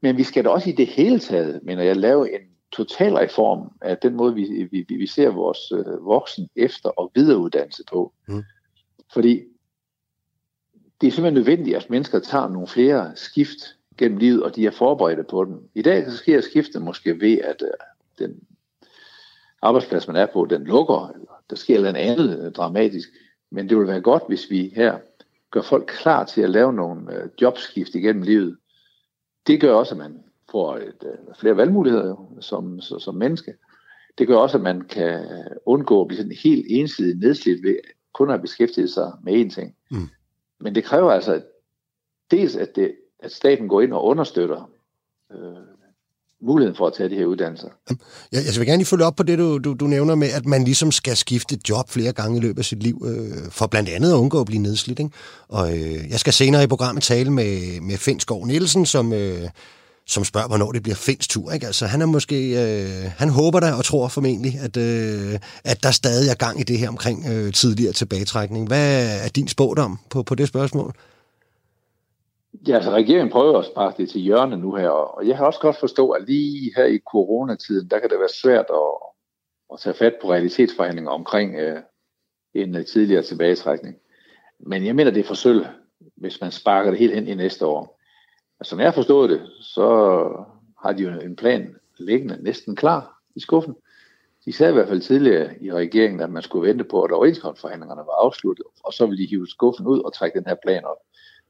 [0.00, 2.40] Men vi skal da også i det hele taget, mener jeg, lave en
[2.72, 7.84] total reform af den måde, vi, vi, vi ser vores øh, voksen efter- og videreuddannelse
[7.92, 8.12] på.
[8.28, 8.42] Mm.
[9.12, 9.42] Fordi
[11.00, 14.70] det er simpelthen nødvendigt, at mennesker tager nogle flere skift gennem livet, og de er
[14.70, 15.68] forberedte på den.
[15.74, 17.70] I dag så sker skiftet måske ved, at øh,
[18.18, 18.40] den
[19.62, 23.08] arbejdsplads, man er på, den lukker, eller der sker noget andet øh, dramatisk.
[23.52, 24.98] Men det vil være godt, hvis vi her
[25.50, 28.56] gør folk klar til at lave nogle øh, jobskift igennem livet.
[29.46, 33.54] Det gør også, at man får et, øh, flere valgmuligheder jo, som, så, som menneske.
[34.18, 35.24] Det gør også, at man kan
[35.66, 37.76] undgå at blive sådan helt ensidigt nedslidt ved
[38.12, 39.76] kun at beskæftige sig med én ting.
[39.90, 40.08] Mm.
[40.60, 41.42] Men det kræver altså
[42.30, 44.70] dels, at, det, at staten går ind og understøtter
[45.32, 45.71] øh,
[46.42, 47.68] muligheden for at tage de her uddannelser.
[48.32, 50.46] Jeg, jeg vil gerne lige følge op på det, du, du, du nævner med, at
[50.46, 53.88] man ligesom skal skifte job flere gange i løbet af sit liv, øh, for blandt
[53.88, 54.98] andet at undgå at blive nedslidt.
[54.98, 55.10] Ikke?
[55.48, 59.12] Og øh, jeg skal senere i programmet tale med, med Finn Skov Nielsen, som...
[59.12, 59.48] Øh,
[60.06, 61.52] som spørger, hvornår det bliver Finns tur.
[61.52, 61.66] Ikke?
[61.66, 65.90] Altså, han er måske, øh, han håber da og tror formentlig, at, øh, at der
[65.90, 68.66] stadig er gang i det her omkring øh, tidligere tilbagetrækning.
[68.66, 70.94] Hvad er din spådom på, på det spørgsmål?
[72.68, 75.60] Ja, altså regeringen prøver at sparke det til hjørne nu her, og jeg har også
[75.60, 78.92] godt forstå, at lige her i coronatiden, der kan det være svært at,
[79.72, 81.82] at tage fat på realitetsforhandlinger omkring øh,
[82.54, 83.96] en øh, tidligere tilbagetrækning.
[84.60, 85.66] Men jeg mener, det er for sølv,
[86.16, 88.00] hvis man sparker det helt ind i næste år.
[88.60, 89.86] Altså, som jeg har forstået det, så
[90.82, 93.74] har de jo en plan liggende næsten klar i skuffen.
[94.44, 98.06] De sagde i hvert fald tidligere i regeringen, at man skulle vente på, at overenskomstforhandlingerne
[98.06, 100.96] var afsluttet, og så ville de hive skuffen ud og trække den her plan op.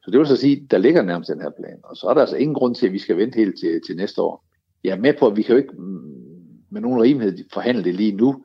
[0.04, 1.80] Så det vil så sige, der ligger nærmest den her plan.
[1.84, 3.96] Og så er der altså ingen grund til, at vi skal vente helt til, til
[3.96, 4.44] næste år.
[4.84, 6.22] Jeg er med på, at vi kan jo ikke mm,
[6.70, 8.44] med nogen rimelighed forhandle det lige nu.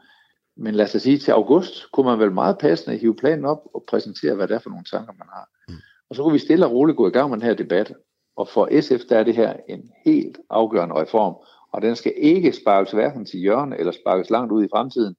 [0.56, 3.84] Men lad os sige, til august kunne man vel meget passende hive planen op og
[3.88, 5.50] præsentere, hvad det er for nogle tanker, man har.
[5.70, 5.76] Mm.
[6.10, 7.94] Og så kunne vi stille og roligt gå i gang med den her debat.
[8.36, 11.36] Og for SF, der er det her en helt afgørende reform.
[11.72, 15.16] Og den skal ikke sparkes hverken til hjørne eller sparkes langt ud i fremtiden.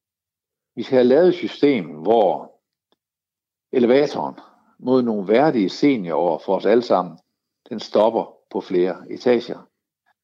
[0.77, 2.53] Vi skal have lavet et system, hvor
[3.73, 4.35] elevatoren,
[4.79, 7.19] mod nogle værdige seniorår for os alle sammen,
[7.69, 9.69] den stopper på flere etager.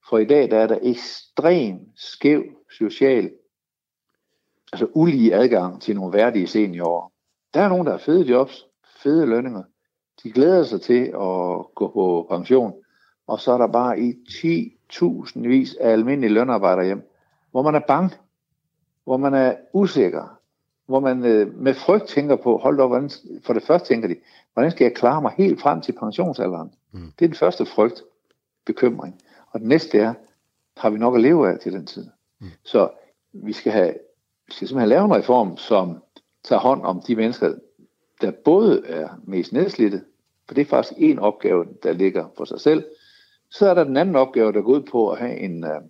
[0.09, 2.43] For i dag der er der ekstrem skæv
[2.79, 3.31] social,
[4.73, 7.12] altså ulige adgang til nogle værdige seniorer.
[7.55, 8.67] Der er nogen, der har fede jobs,
[9.03, 9.62] fede lønninger.
[10.23, 12.75] De glæder sig til at gå på pension.
[13.27, 17.11] Og så er der bare i 10.000 vis af almindelige lønarbejdere hjem,
[17.51, 18.17] hvor man er bange,
[19.05, 20.34] hvor man er usikker,
[20.87, 23.11] hvor man øh, med frygt tænker på, hold da, hvordan,
[23.42, 24.16] for det første tænker de,
[24.53, 26.73] hvordan skal jeg klare mig helt frem til pensionsalderen?
[26.92, 27.12] Mm.
[27.18, 28.03] Det er den første frygt,
[28.66, 29.20] bekymring.
[29.51, 30.14] Og den næste er,
[30.77, 32.07] har vi nok at leve af til den tid?
[32.40, 32.47] Mm.
[32.64, 32.88] Så
[33.33, 33.94] vi skal, have,
[34.47, 36.03] vi skal simpelthen lave en reform, som
[36.44, 37.55] tager hånd om de mennesker,
[38.20, 40.03] der både er mest nedslidte,
[40.47, 42.85] for det er faktisk en opgave, der ligger for sig selv.
[43.51, 45.81] Så er der den anden opgave, der går ud på at have en, øh,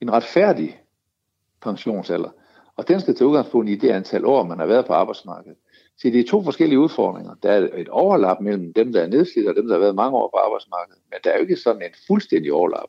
[0.00, 0.80] en retfærdig
[1.62, 2.30] pensionsalder.
[2.80, 5.58] Og den skal tage udgangspunkt i det antal år, man har været på arbejdsmarkedet.
[5.98, 7.34] Så det er to forskellige udfordringer.
[7.42, 10.16] Der er et overlap mellem dem, der er nedslidt, og dem, der har været mange
[10.16, 11.02] år på arbejdsmarkedet.
[11.10, 12.88] Men der er jo ikke sådan en fuldstændig overlap.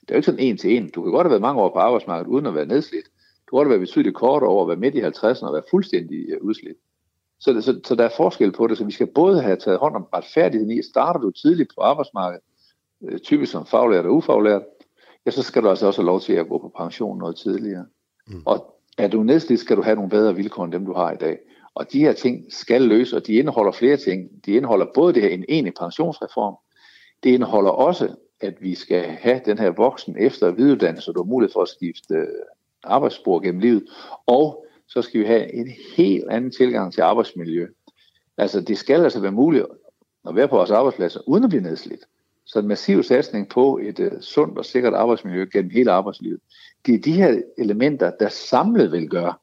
[0.00, 0.90] Det er jo ikke sådan en til en.
[0.90, 3.04] Du kan godt have været mange år på arbejdsmarkedet, uden at være nedslidt.
[3.04, 5.70] Du kan godt have været betydeligt kortere over at være midt i 50'erne og være
[5.70, 6.78] fuldstændig øh, udslidt.
[7.38, 9.96] Så, så, så der er forskel på det, så vi skal både have taget hånd
[9.96, 12.44] om retfærdigheden i, starter du tidligt på arbejdsmarkedet,
[13.04, 14.62] øh, typisk som faglært og ufaglært,
[15.26, 17.86] ja, så skal du altså også have lov til at gå på pension noget tidligere.
[18.26, 18.42] Mm.
[18.46, 21.16] Og er du nedslidt, skal du have nogle bedre vilkår end dem, du har i
[21.16, 21.38] dag.
[21.74, 24.30] Og de her ting skal løses, og de indeholder flere ting.
[24.46, 26.54] De indeholder både det her en enig pensionsreform,
[27.22, 31.22] det indeholder også at vi skal have den her voksen efter- og videreuddannelse, så du
[31.22, 32.26] har mulighed for at skifte øh,
[32.84, 33.84] arbejdsspor gennem livet,
[34.26, 37.66] og så skal vi have en helt anden tilgang til arbejdsmiljø.
[38.38, 39.66] Altså, det skal altså være muligt
[40.28, 42.00] at være på vores arbejdspladser, uden at blive nedslidt.
[42.46, 46.40] Så en massiv satsning på et uh, sundt og sikkert arbejdsmiljø gennem hele arbejdslivet.
[46.86, 49.34] Det er de her elementer, der samlet vil gøre,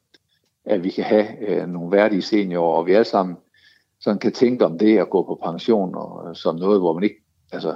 [0.65, 1.27] at vi kan have
[1.63, 3.37] uh, nogle værdige seniorer, og vi alle sammen
[3.99, 7.03] sådan kan tænke om det at gå på pension og, uh, som noget, hvor man
[7.03, 7.75] ikke altså,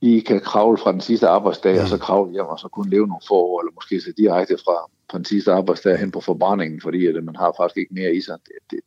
[0.00, 1.82] I kan kravle fra den sidste arbejdsdag, ja.
[1.82, 4.56] og så kravle hjem, og så kunne leve nogle få år, eller måske så direkte
[4.64, 8.14] fra, fra den sidste arbejdsdag hen på forbrændingen, fordi at man har faktisk ikke mere
[8.14, 8.38] i sig.
[8.46, 8.80] Det, det,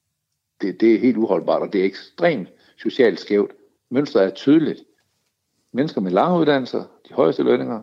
[0.62, 3.51] det, det er helt uholdbart, og det er ekstremt socialt skævt.
[3.89, 4.79] Mønstret er tydeligt.
[5.71, 7.82] Mennesker med lange uddannelser, de højeste lønninger,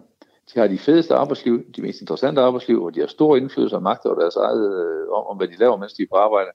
[0.55, 3.83] de har de fedeste arbejdsliv, de mest interessante arbejdsliv, og de har stor indflydelse og
[3.83, 6.51] magt over deres eget, øh, om, om hvad de laver, mens de er på arbejde.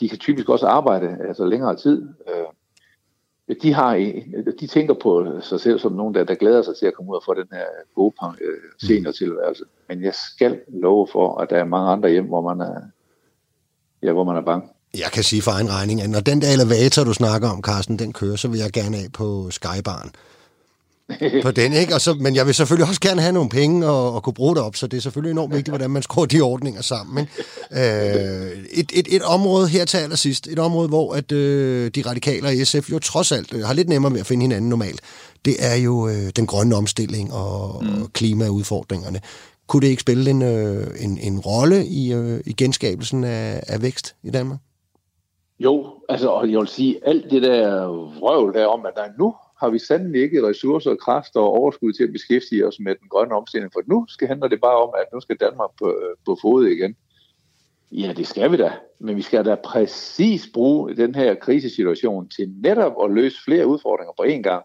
[0.00, 2.08] De kan typisk også arbejde altså længere tid.
[2.28, 3.94] Øh, de, har,
[4.60, 7.16] de tænker på sig selv som nogen, der, der glæder sig til at komme ud
[7.16, 9.64] og få den her gode øh, seniortilværelse.
[9.88, 12.80] Men jeg skal love for, at der er mange andre hjem, hvor man er,
[14.02, 14.68] ja, hvor man er bange.
[14.94, 17.98] Jeg kan sige for egen regning, at når den der elevator, du snakker om, Carsten,
[17.98, 20.10] den kører, så vil jeg gerne af på Skybaren.
[21.42, 21.94] på den, ikke?
[21.94, 24.54] Og så, men jeg vil selvfølgelig også gerne have nogle penge og, og kunne bruge
[24.54, 27.18] det op, så det er selvfølgelig enormt vigtigt, hvordan man skruer de ordninger sammen.
[27.18, 27.32] Ikke?
[27.72, 32.46] Øh, et, et, et område her til allersidst, et område, hvor at, øh, de radikale
[32.46, 35.00] og SF jo trods alt øh, har lidt nemmere med at finde hinanden normalt,
[35.44, 38.02] det er jo øh, den grønne omstilling og, mm.
[38.02, 39.20] og klimaudfordringerne.
[39.66, 43.82] Kunne det ikke spille en, øh, en, en rolle i, øh, i genskabelsen af, af
[43.82, 44.58] vækst i Danmark?
[45.58, 47.86] Jo, altså, og jeg vil sige, alt det der
[48.20, 52.04] vrøvl der om, at der nu har vi sandelig ikke ressourcer, kræfter og overskud til
[52.04, 55.06] at beskæftige os med den grønne omstilling, for nu skal handler det bare om, at
[55.12, 56.96] nu skal Danmark på, øh, på fod igen.
[57.92, 62.48] Ja, det skal vi da, men vi skal da præcis bruge den her krisesituation til
[62.62, 64.64] netop at løse flere udfordringer på én gang.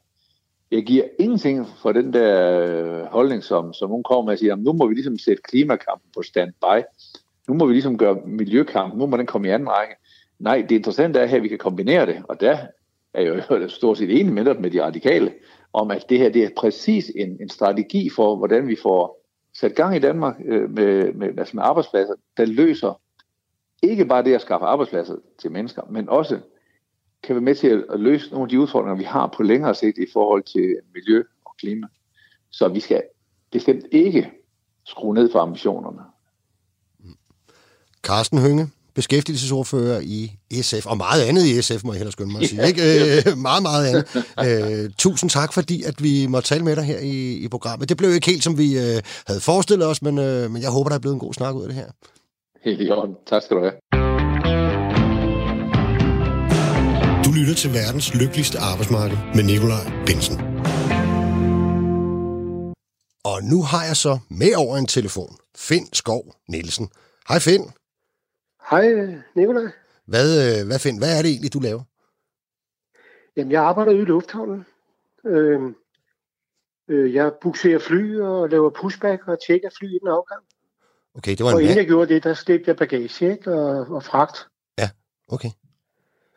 [0.72, 4.52] Jeg giver ingenting for den der øh, holdning, som, som hun kommer med at sige,
[4.52, 6.84] at nu må vi ligesom sætte klimakampen på standby.
[7.48, 9.96] Nu må vi ligesom gøre miljøkampen, nu må den komme i anden række.
[10.40, 12.58] Nej, det interessante er her, at vi kan kombinere det, og der
[13.14, 15.34] er jo stort set enig med, med de radikale,
[15.74, 19.22] om at det her det er præcis en, en strategi for, hvordan vi får
[19.58, 23.02] sat gang i Danmark øh, med, med, altså med arbejdspladser, der løser
[23.84, 26.40] ikke bare det at skaffe arbejdspladser til mennesker, men også
[27.24, 29.98] kan være med til at løse nogle af de udfordringer, vi har på længere sigt
[29.98, 31.88] i forhold til miljø og klima.
[32.50, 33.04] Så vi skal
[33.52, 34.32] bestemt ikke
[34.86, 36.02] skrue ned for ambitionerne.
[38.04, 42.42] Carsten Hønge, beskæftigelsesordfører i SF, og meget andet i SF, må jeg hellere skynde mig
[42.42, 42.68] at sige.
[42.68, 42.82] Ikke?
[43.30, 44.84] Øh, meget, meget andet.
[44.84, 47.90] Øh, tusind tak, fordi at vi måtte tale med dig her i, i programmet.
[47.90, 50.90] Det blev ikke helt, som vi øh, havde forestillet os, men, øh, men jeg håber,
[50.90, 51.88] der er blevet en god snak ud af det her.
[52.64, 53.16] Helt i orden.
[53.28, 53.74] Tak skal du have.
[57.26, 60.36] Du lytter til verdens lykkeligste arbejdsmarked med Nikolaj Bensen.
[63.24, 66.90] Og nu har jeg så med over en telefon Finn Skov Nielsen.
[67.30, 67.64] Hej Finn.
[68.72, 68.86] Hej,
[69.36, 69.72] Nikolaj.
[70.06, 71.84] Hvad, øh, hvad, find, hvad er det egentlig, du laver?
[73.38, 74.66] Jamen, jeg arbejder ude i lufthavnen.
[75.26, 75.60] Øh,
[76.88, 80.44] øh, jeg bukserer fly og laver pushback og tjekker fly i den afgang.
[81.16, 83.54] Okay, det var en og inden jeg gjorde det, der slæbte jeg bagage ikke?
[83.54, 84.38] Og, og fragt.
[84.78, 84.90] Ja,
[85.28, 85.50] okay.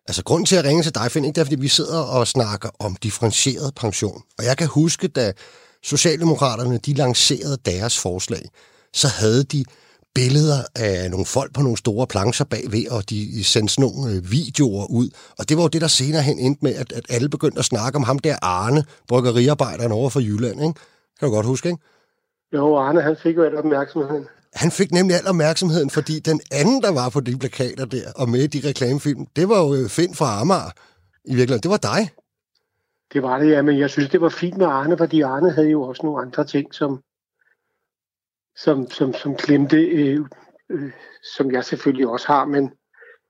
[0.09, 2.27] Altså, grunden til at ringe til dig, Finn, ikke, det er, fordi vi sidder og
[2.27, 4.23] snakker om differentieret pension.
[4.39, 5.33] Og jeg kan huske, da
[5.83, 8.45] Socialdemokraterne de lancerede deres forslag,
[8.93, 9.65] så havde de
[10.15, 14.31] billeder af nogle folk på nogle store plancher bagved, og de sendte sådan nogle øh,
[14.31, 15.09] videoer ud.
[15.39, 17.65] Og det var jo det, der senere hen endte med, at, at alle begyndte at
[17.65, 20.75] snakke om ham der Arne, bryggeriarbejderen over for Jylland, ikke?
[21.19, 21.83] Kan du godt huske, ikke?
[22.55, 24.27] Jo, Arne, han fik jo al opmærksomheden.
[24.55, 28.29] Han fik nemlig al opmærksomheden, fordi den anden, der var på de plakater der, og
[28.29, 30.71] med de reklamefilm, det var jo øh, Finn fra Amager.
[31.25, 32.11] I virkeligheden, det var dig.
[33.13, 35.71] Det var det, ja, men jeg synes, det var fint med Arne, fordi Arne havde
[35.71, 37.01] jo også nogle andre ting, som,
[38.57, 40.21] som, som, som klemte, øh,
[40.71, 40.93] øh,
[41.37, 42.71] som jeg selvfølgelig også har, men,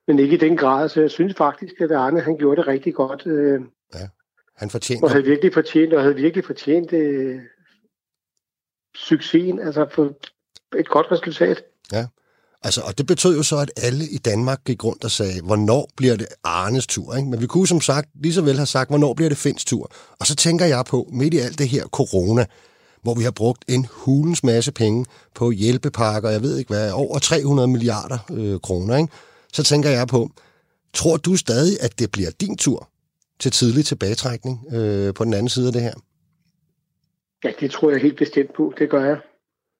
[0.06, 0.88] men ikke i den grad.
[0.88, 3.26] Så jeg synes faktisk, at Arne han gjorde det rigtig godt.
[3.26, 3.60] Øh,
[3.94, 4.08] ja,
[4.56, 7.40] han fortjente Og havde virkelig fortjent, og havde virkelig fortjent øh,
[8.96, 10.14] succesen, altså for
[10.78, 11.64] et godt resultat.
[11.92, 12.06] Ja,
[12.62, 15.90] altså, og det betød jo så, at alle i Danmark gik rundt og sagde, hvornår
[15.96, 17.14] bliver det Arnes tur?
[17.16, 17.28] Ikke?
[17.28, 19.92] Men vi kunne som sagt lige så vel have sagt, hvornår bliver det Finns tur?
[20.20, 22.46] Og så tænker jeg på, midt i alt det her corona,
[23.04, 27.18] hvor vi har brugt en hulens masse penge på hjælpepakker, jeg ved ikke hvad, over
[27.18, 29.12] 300 milliarder øh, kroner, ikke?
[29.52, 30.30] så tænker jeg på,
[30.92, 32.88] tror du stadig, at det bliver din tur
[33.40, 35.94] til tidlig tilbagetrækning øh, på den anden side af det her?
[37.44, 38.74] Ja, det tror jeg helt bestemt på.
[38.78, 39.18] Det gør jeg.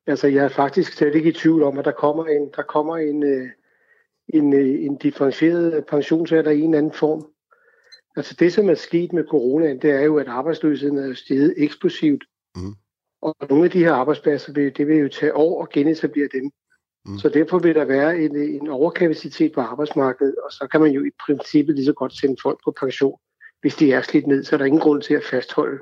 [0.07, 2.97] Altså, jeg er faktisk slet ikke i tvivl om, at der kommer en, der kommer
[2.97, 3.49] en, øh,
[4.29, 7.27] en, øh, en differentieret pensionsalder i en anden form.
[8.17, 12.25] Altså det, som er sket med coronaen, det er jo, at arbejdsløsheden er steget eksplosivt.
[12.57, 12.75] Mm.
[13.25, 16.51] Og nogle af de her arbejdspladser, det vil jo tage år at genetablere dem.
[17.07, 17.19] Mm.
[17.19, 21.05] Så derfor vil der være en, en overkapacitet på arbejdsmarkedet, og så kan man jo
[21.05, 23.19] i princippet lige så godt sende folk på pension.
[23.61, 25.79] Hvis de er slidt ned, så er der ingen grund til at fastholde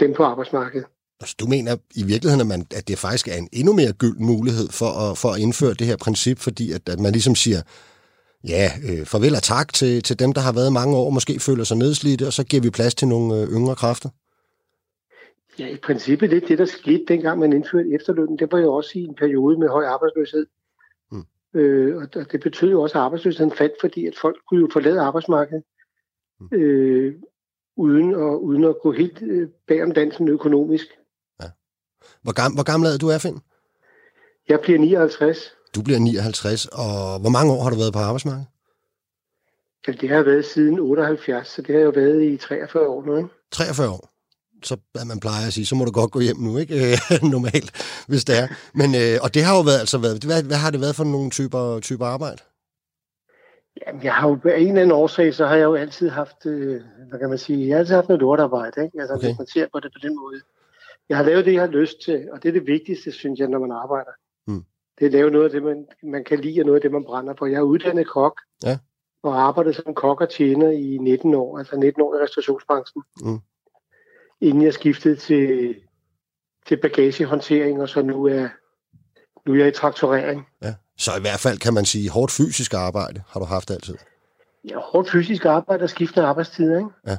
[0.00, 0.86] dem på arbejdsmarkedet.
[1.20, 4.18] Altså, du mener i virkeligheden, at, man, at det faktisk er en endnu mere gyld
[4.18, 7.62] mulighed for at, for at indføre det her princip, fordi at, at man ligesom siger,
[8.48, 11.64] ja, øh, farvel og tak til, til dem, der har været mange år, måske føler
[11.64, 14.08] sig nedslidte, og så giver vi plads til nogle øh, yngre kræfter?
[15.58, 18.98] Ja, i princippet det, det der skete dengang man indførte efterlønnen, det var jo også
[18.98, 20.46] i en periode med høj arbejdsløshed.
[21.12, 21.24] Mm.
[21.54, 25.00] Øh, og det betød jo også, at arbejdsløsheden faldt, fordi at folk kunne jo forlade
[25.00, 25.64] arbejdsmarkedet,
[26.40, 26.48] mm.
[26.52, 27.14] øh,
[27.76, 30.86] uden, at, uden at gå helt øh, bag om dansen økonomisk.
[31.42, 31.46] Ja.
[32.22, 33.40] Hvor, gam, hvor gammel er du, er, Finn?
[34.48, 35.54] Jeg bliver 59.
[35.74, 38.46] Du bliver 59, og hvor mange år har du været på arbejdsmarkedet?
[39.86, 43.16] Ja, det har været siden 78, så det har jo været i 43 år nu.
[43.16, 43.28] Ikke?
[43.50, 44.17] 43 år?
[44.62, 46.74] Så at man plejer at sige, så må du godt gå hjem nu, ikke?
[47.34, 47.70] Normalt,
[48.08, 48.46] hvis det er.
[48.74, 51.04] Men, øh, og det har jo været, altså været, hvad, hvad har det været for
[51.04, 52.42] nogle typer, typer arbejde?
[53.86, 56.46] Jamen, jeg har jo af en eller anden årsag, så har jeg jo altid haft,
[56.46, 59.00] øh, hvad kan man sige, jeg har altid haft noget lortarbejde, ikke?
[59.00, 59.26] Altså, okay.
[59.26, 60.40] hvis man ser på det på den måde.
[61.08, 63.48] Jeg har lavet det, jeg har lyst til, og det er det vigtigste, synes jeg,
[63.48, 64.10] når man arbejder.
[64.46, 64.64] Mm.
[64.98, 66.92] Det er at lave noget af det, man, man kan lide, og noget af det,
[66.92, 67.46] man brænder på.
[67.46, 68.78] Jeg er uddannet kok, ja.
[69.22, 73.02] og arbejdet som kok og tjener i 19 år, altså 19 år i restaurationsbranchen.
[73.22, 73.40] Mm
[74.40, 75.74] inden jeg skiftede til,
[76.66, 78.48] til bagagehåndtering, og så nu er,
[79.46, 80.46] nu er jeg i traktorering.
[80.62, 80.74] Ja.
[80.98, 83.96] Så i hvert fald kan man sige, hårdt fysisk arbejde har du haft altid?
[84.68, 86.90] Ja, hårdt fysisk arbejde og skiftende arbejdstider, ikke?
[87.06, 87.16] Ja.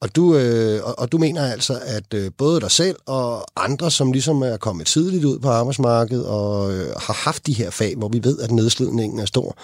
[0.00, 3.90] Og du, øh, og, og du mener altså, at øh, både dig selv og andre,
[3.90, 7.96] som ligesom er kommet tidligt ud på arbejdsmarkedet og øh, har haft de her fag,
[7.96, 9.58] hvor vi ved, at nedslidningen er stor,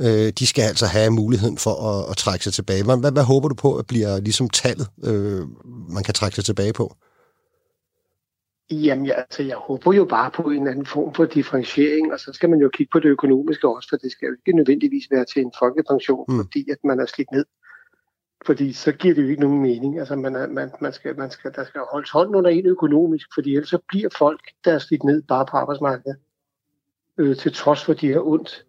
[0.00, 2.84] øh, de skal altså have muligheden for at, at trække sig tilbage.
[2.84, 5.42] Hvad, hvad, hvad håber du på, at bliver ligesom tallet, øh,
[5.96, 6.96] man kan trække sig tilbage på?
[8.70, 12.30] Jamen, jeg, altså, jeg håber jo bare på en anden form for differentiering, og så
[12.32, 15.24] skal man jo kigge på det økonomiske også, for det skal jo ikke nødvendigvis være
[15.24, 16.38] til en folkepension, mm.
[16.38, 17.44] fordi at man er slidt ned.
[18.46, 19.98] Fordi så giver det jo ikke nogen mening.
[19.98, 23.26] Altså, man, er, man, man skal, man skal, der skal holdes hånden under en økonomisk,
[23.34, 26.16] fordi ellers så bliver folk, der er slidt ned bare på arbejdsmarkedet,
[27.18, 28.64] øh, til trods for, de har ondt.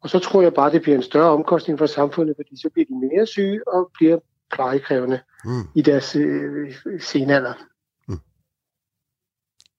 [0.00, 2.86] Og så tror jeg bare, det bliver en større omkostning for samfundet, fordi så bliver
[2.86, 4.18] de mere syge og bliver
[4.52, 5.62] plejekrævende mm.
[5.74, 7.52] i deres øh, senalder.
[8.08, 8.18] Mm.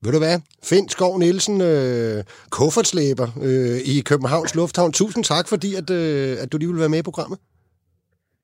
[0.03, 0.39] Ved du hvad?
[0.63, 4.91] Finn Skov Nielsen, øh, kuffertslæber øh, i Københavns Lufthavn.
[4.91, 7.39] Tusind tak, fordi at, øh, at du lige ville være med i programmet.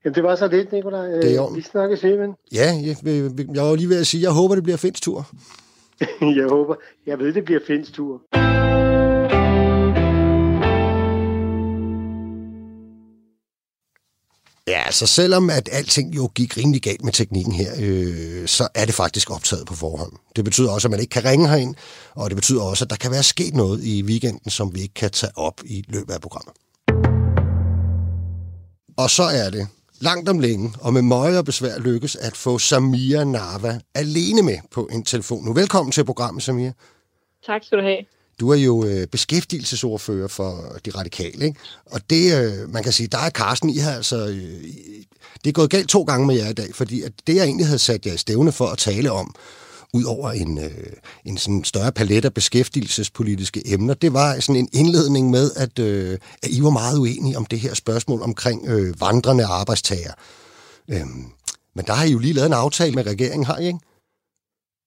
[0.08, 1.08] Jamen, det var så lidt, Nicolaj.
[1.08, 2.36] Det er Vi snakkes men.
[2.54, 2.96] Ja, jeg,
[3.56, 5.30] jeg var lige ved at sige, jeg håber, det bliver Finns tur.
[6.40, 6.76] jeg håber.
[7.06, 8.22] Jeg ved, det bliver Finns tur.
[14.68, 18.86] Ja, altså selvom at alting jo gik rimelig galt med teknikken her, øh, så er
[18.86, 20.12] det faktisk optaget på forhånd.
[20.36, 21.76] Det betyder også, at man ikke kan ringe herind,
[22.16, 24.94] og det betyder også, at der kan være sket noget i weekenden, som vi ikke
[24.94, 26.54] kan tage op i løbet af programmet.
[28.98, 29.68] Og så er det
[30.00, 34.58] langt om længe og med møje og besvær lykkes at få Samia Nava alene med
[34.72, 35.46] på en telefon.
[35.46, 36.72] Nu velkommen til programmet, Samia.
[37.46, 37.98] Tak skal du have.
[38.40, 41.60] Du er jo øh, beskæftigelsesordfører for de radikale, ikke?
[41.86, 44.28] Og det, øh, man kan sige, der er Carsten, I har altså...
[44.28, 44.64] Øh,
[45.44, 47.66] det er gået galt to gange med jer i dag, fordi at det, jeg egentlig
[47.66, 49.36] havde sat jer i stævne for at tale om,
[49.98, 50.94] ud over en, øh,
[51.26, 56.18] en sådan større palet af beskæftigelsespolitiske emner, det var sådan en indledning med, at, øh,
[56.44, 60.14] at I var meget uenige om det her spørgsmål omkring øh, vandrende arbejdstager.
[60.94, 61.26] Øhm,
[61.76, 63.80] men der har I jo lige lavet en aftale med regeringen, har I ikke?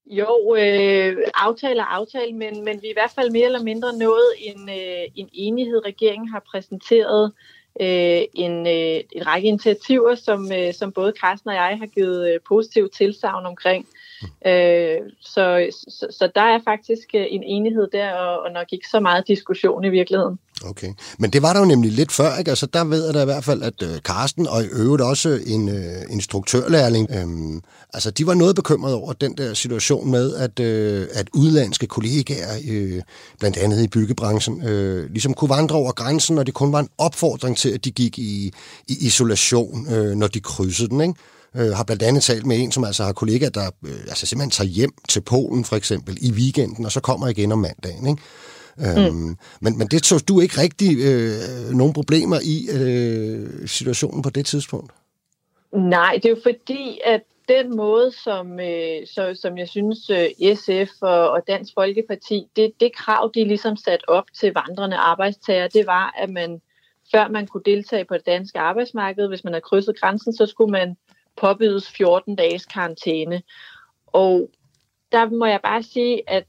[0.06, 3.96] Jo, øh, aftale og aftale, men, men vi er i hvert fald mere eller mindre
[3.96, 5.84] nået en, øh, en enighed.
[5.84, 7.32] Regeringen har præsenteret
[7.80, 12.30] øh, en, øh, en række initiativer, som, øh, som både Carsten og jeg har givet
[12.30, 13.86] øh, positiv tilsavn omkring.
[14.46, 18.88] Øh, så, så, så der er faktisk øh, en enighed der, og, og nok ikke
[18.88, 20.38] så meget diskussion i virkeligheden.
[20.64, 22.50] Okay, men det var der jo nemlig lidt før, ikke?
[22.50, 25.40] Altså der ved jeg da i hvert fald, at øh, Karsten og i øvrigt også
[25.46, 27.60] en øh, instruktørlærling, øh,
[27.94, 32.58] altså de var noget bekymrede over den der situation med, at, øh, at udlandske kollegaer,
[32.70, 33.02] øh,
[33.38, 36.88] blandt andet i byggebranchen, øh, ligesom kunne vandre over grænsen, og det kun var en
[36.98, 38.52] opfordring til, at de gik i,
[38.88, 41.14] i isolation, øh, når de krydsede den, ikke?
[41.56, 44.50] Øh, har blandt andet talt med en, som altså har kollegaer, der øh, altså simpelthen
[44.50, 48.06] tager hjem til Polen for eksempel i weekenden, og så kommer igen om mandagen.
[48.06, 48.22] Ikke?
[48.78, 49.36] Øhm, mm.
[49.60, 54.46] men, men det tog du ikke rigtig øh, nogen problemer i øh, situationen på det
[54.46, 54.92] tidspunkt?
[55.72, 60.56] Nej, det er jo fordi, at den måde, som, øh, så, som jeg synes øh,
[60.56, 65.68] SF og, og Dansk Folkeparti, det, det krav, de ligesom sat op til vandrende arbejdstager,
[65.68, 66.60] det var, at man
[67.12, 70.72] før man kunne deltage på det danske arbejdsmarked, hvis man havde krydset grænsen, så skulle
[70.72, 70.96] man
[71.40, 73.42] påbydes 14 dages karantæne.
[74.06, 74.50] Og
[75.12, 76.44] der må jeg bare sige, at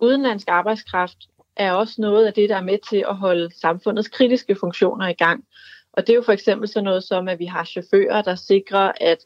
[0.00, 1.18] udenlandsk arbejdskraft
[1.56, 5.12] er også noget af det, der er med til at holde samfundets kritiske funktioner i
[5.12, 5.44] gang.
[5.92, 8.92] Og det er jo for eksempel sådan noget som, at vi har chauffører, der sikrer,
[9.00, 9.18] at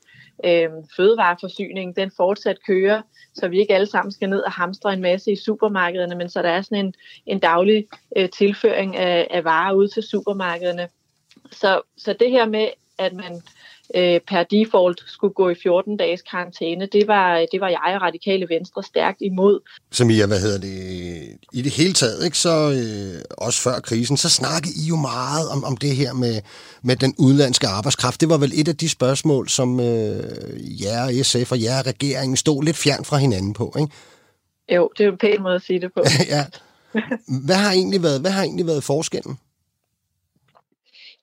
[0.45, 3.03] øh, fødevareforsyningen den fortsat kører,
[3.35, 6.43] så vi ikke alle sammen skal ned og hamstre en masse i supermarkederne, men så
[6.43, 6.95] der er sådan en,
[7.27, 7.87] en daglig
[8.17, 10.89] øh, tilføring af, af varer ud til supermarkederne.
[11.51, 13.43] Så, så det her med, at man
[13.95, 16.87] øh, per default skulle gå i 14 dages karantæne.
[16.87, 19.61] Det var, det var jeg og Radikale Venstre stærkt imod.
[19.91, 20.77] Samia, hvad hedder det?
[21.53, 25.49] I det hele taget, ikke, så øh, også før krisen, så snakkede I jo meget
[25.49, 26.41] om, om det her med,
[26.83, 28.21] med den udenlandske arbejdskraft.
[28.21, 32.65] Det var vel et af de spørgsmål, som øh, jer SF og jer regeringen stod
[32.65, 33.93] lidt fjern fra hinanden på, ikke?
[34.75, 36.03] Jo, det er en pæn måde at sige det på.
[36.35, 36.45] ja.
[37.47, 39.39] Hvad har egentlig været, hvad har egentlig været forskellen?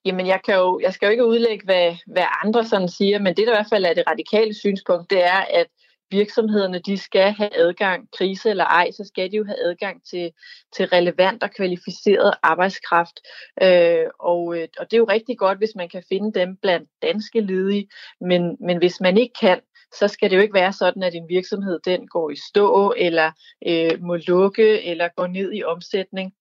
[0.06, 3.36] Jamen, jeg, kan jo, jeg skal jo ikke udlægge, hvad, hvad andre sådan siger, men
[3.38, 5.68] det, der i hvert fald er det radikale synspunkt, det er, at
[6.12, 10.32] virksomhederne de skal have adgang, krise eller ej, så skal de jo have adgang til,
[10.76, 13.20] til relevant og kvalificeret arbejdskraft.
[13.62, 16.90] Øh, og, øh, og det er jo rigtig godt, hvis man kan finde dem blandt
[17.02, 17.90] danske ledige,
[18.22, 19.60] men, men hvis man ikke kan,
[20.00, 23.32] så skal det jo ikke være sådan, at en virksomhed den går i stå, eller
[23.68, 26.34] øh, må lukke, eller går ned i omsætning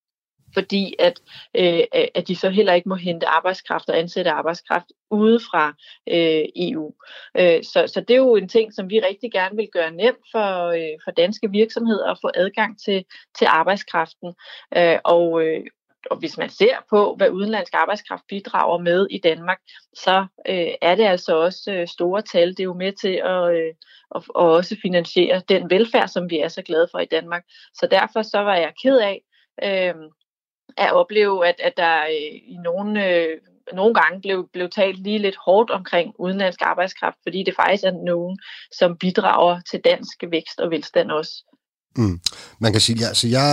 [0.55, 1.21] fordi at,
[1.57, 5.69] øh, at de så heller ikke må hente arbejdskraft og ansætte arbejdskraft ude fra
[6.09, 6.95] øh, EU.
[7.39, 10.25] Øh, så, så det er jo en ting, som vi rigtig gerne vil gøre nemt
[10.33, 13.05] for, øh, for danske virksomheder at få adgang til,
[13.39, 14.35] til arbejdskraften.
[14.77, 15.65] Øh, og, øh,
[16.11, 19.59] og hvis man ser på, hvad udenlandsk arbejdskraft bidrager med i Danmark,
[19.95, 22.49] så øh, er det altså også øh, store tal.
[22.49, 23.75] Det er jo med til at, øh,
[24.11, 27.45] og, også finansiere den velfærd, som vi er så glade for i Danmark.
[27.75, 29.21] Så derfor så var jeg ked af,
[29.65, 29.95] øh,
[30.79, 33.29] at opleve, at, at der øh, i nogle, øh,
[33.73, 38.05] nogle gange blev, blev talt lige lidt hårdt omkring udenlandsk arbejdskraft, fordi det faktisk er
[38.07, 38.39] nogen,
[38.79, 41.33] som bidrager til dansk vækst og velstand også.
[41.97, 42.21] Mm.
[42.59, 43.47] Man kan sige, ja, altså jeg,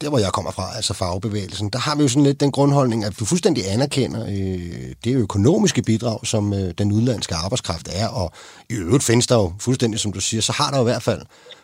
[0.00, 3.04] der hvor jeg kommer fra, altså fagbevægelsen, der har vi jo sådan lidt den grundholdning,
[3.04, 8.32] at vi fuldstændig anerkender øh, det økonomiske bidrag, som øh, den udenlandske arbejdskraft er, og
[8.70, 11.02] i øvrigt findes der jo fuldstændig, som du siger, så har der jo i hvert
[11.02, 11.22] fald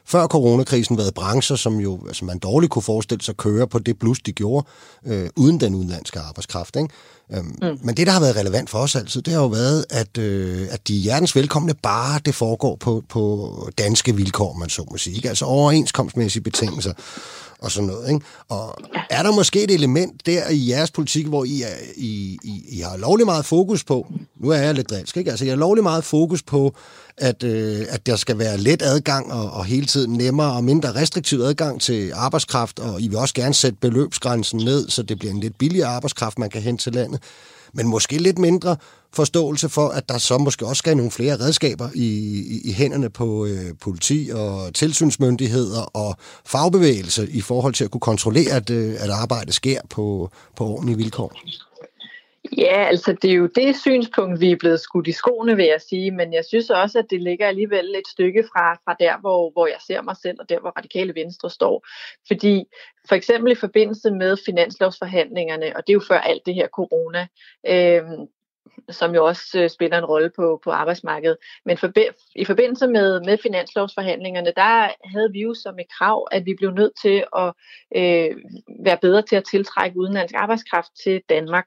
[0.08, 3.98] før coronakrisen været brancher, som jo altså man dårligt kunne forestille sig køre på det
[3.98, 4.66] plus, de gjorde,
[5.06, 6.76] øh, uden den udenlandske arbejdskraft.
[6.76, 6.88] Ikke?
[7.32, 7.78] Øhm, mm.
[7.82, 10.68] Men det, der har været relevant for os altid, det har jo været, at, øh,
[10.70, 15.16] at de hjertens velkomne bare det foregår på, på danske vilkår, man så må sige.
[15.16, 15.28] Ikke?
[15.28, 16.92] Altså overenskomstmæssige betingelser
[17.58, 18.08] og sådan noget.
[18.08, 18.26] Ikke?
[18.48, 18.78] Og
[19.10, 22.80] er der måske et element der i jeres politik, hvor I, er, I, I, I
[22.80, 24.06] har lovlig meget fokus på,
[24.40, 25.30] nu er jeg lidt drilsk, ikke?
[25.30, 26.74] altså jeg har lovlig meget fokus på,
[27.18, 30.94] at, øh, at der skal være let adgang og, og hele tiden nemmere og mindre
[30.94, 35.32] restriktiv adgang til arbejdskraft, og I vil også gerne sætte beløbsgrænsen ned, så det bliver
[35.32, 37.20] en lidt billigere arbejdskraft, man kan hente til landet.
[37.76, 38.76] Men måske lidt mindre
[39.12, 42.06] forståelse for, at der så måske også skal nogle flere redskaber i,
[42.54, 46.16] i, i hænderne på øh, politi og tilsynsmyndigheder og
[46.46, 50.96] fagbevægelse i forhold til at kunne kontrollere, at, øh, at arbejdet sker på, på ordentlige
[50.96, 51.32] vilkår.
[52.52, 55.80] Ja, altså det er jo det synspunkt, vi er blevet skudt i skoene, vil jeg
[55.80, 59.50] sige, men jeg synes også, at det ligger alligevel et stykke fra, fra der, hvor,
[59.50, 61.86] hvor jeg ser mig selv, og der, hvor Radikale Venstre står.
[62.26, 62.64] Fordi
[63.08, 67.26] for eksempel i forbindelse med finanslovsforhandlingerne, og det er jo før alt det her corona,
[67.66, 68.02] øh,
[68.90, 71.36] som jo også øh, spiller en rolle på, på arbejdsmarkedet.
[71.64, 71.92] Men for,
[72.34, 76.70] i forbindelse med, med finanslovsforhandlingerne, der havde vi jo som et krav, at vi blev
[76.70, 77.52] nødt til at
[77.96, 78.36] øh,
[78.84, 81.66] være bedre til at tiltrække udenlandsk arbejdskraft til Danmark.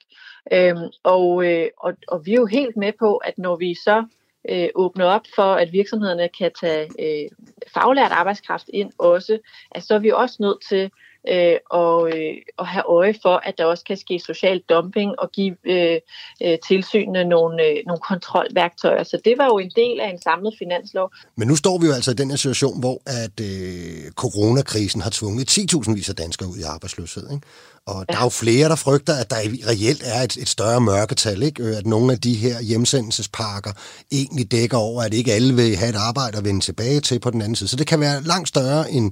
[0.54, 4.06] Øhm, og, øh, og, og vi er jo helt med på, at når vi så
[4.50, 7.30] øh, åbner op for, at virksomhederne kan tage øh,
[7.74, 9.40] faglært arbejdskraft ind også,
[9.72, 10.92] at så er vi også nødt til
[11.28, 15.32] øh, og, øh, og have øje for, at der også kan ske social dumping og
[15.32, 16.00] give øh,
[16.44, 19.04] øh, tilsynene nogle, øh, nogle kontrolværktøjer.
[19.04, 21.12] Så det var jo en del af en samlet finanslov.
[21.36, 25.10] Men nu står vi jo altså i den her situation, hvor at øh, coronakrisen har
[25.10, 27.32] tvunget 10.000 vis af danskere ud i arbejdsløshed.
[27.32, 27.48] Ikke?
[27.86, 28.14] Og ja.
[28.14, 29.36] der er jo flere, der frygter, at der
[29.68, 31.64] reelt er et, et større mørketal, ikke?
[31.64, 33.72] at nogle af de her hjemsendelsespakker
[34.12, 37.32] egentlig dækker over, at ikke alle vil have et arbejde at vende tilbage til på
[37.32, 37.70] den anden side.
[37.70, 39.12] Så det kan være langt større end,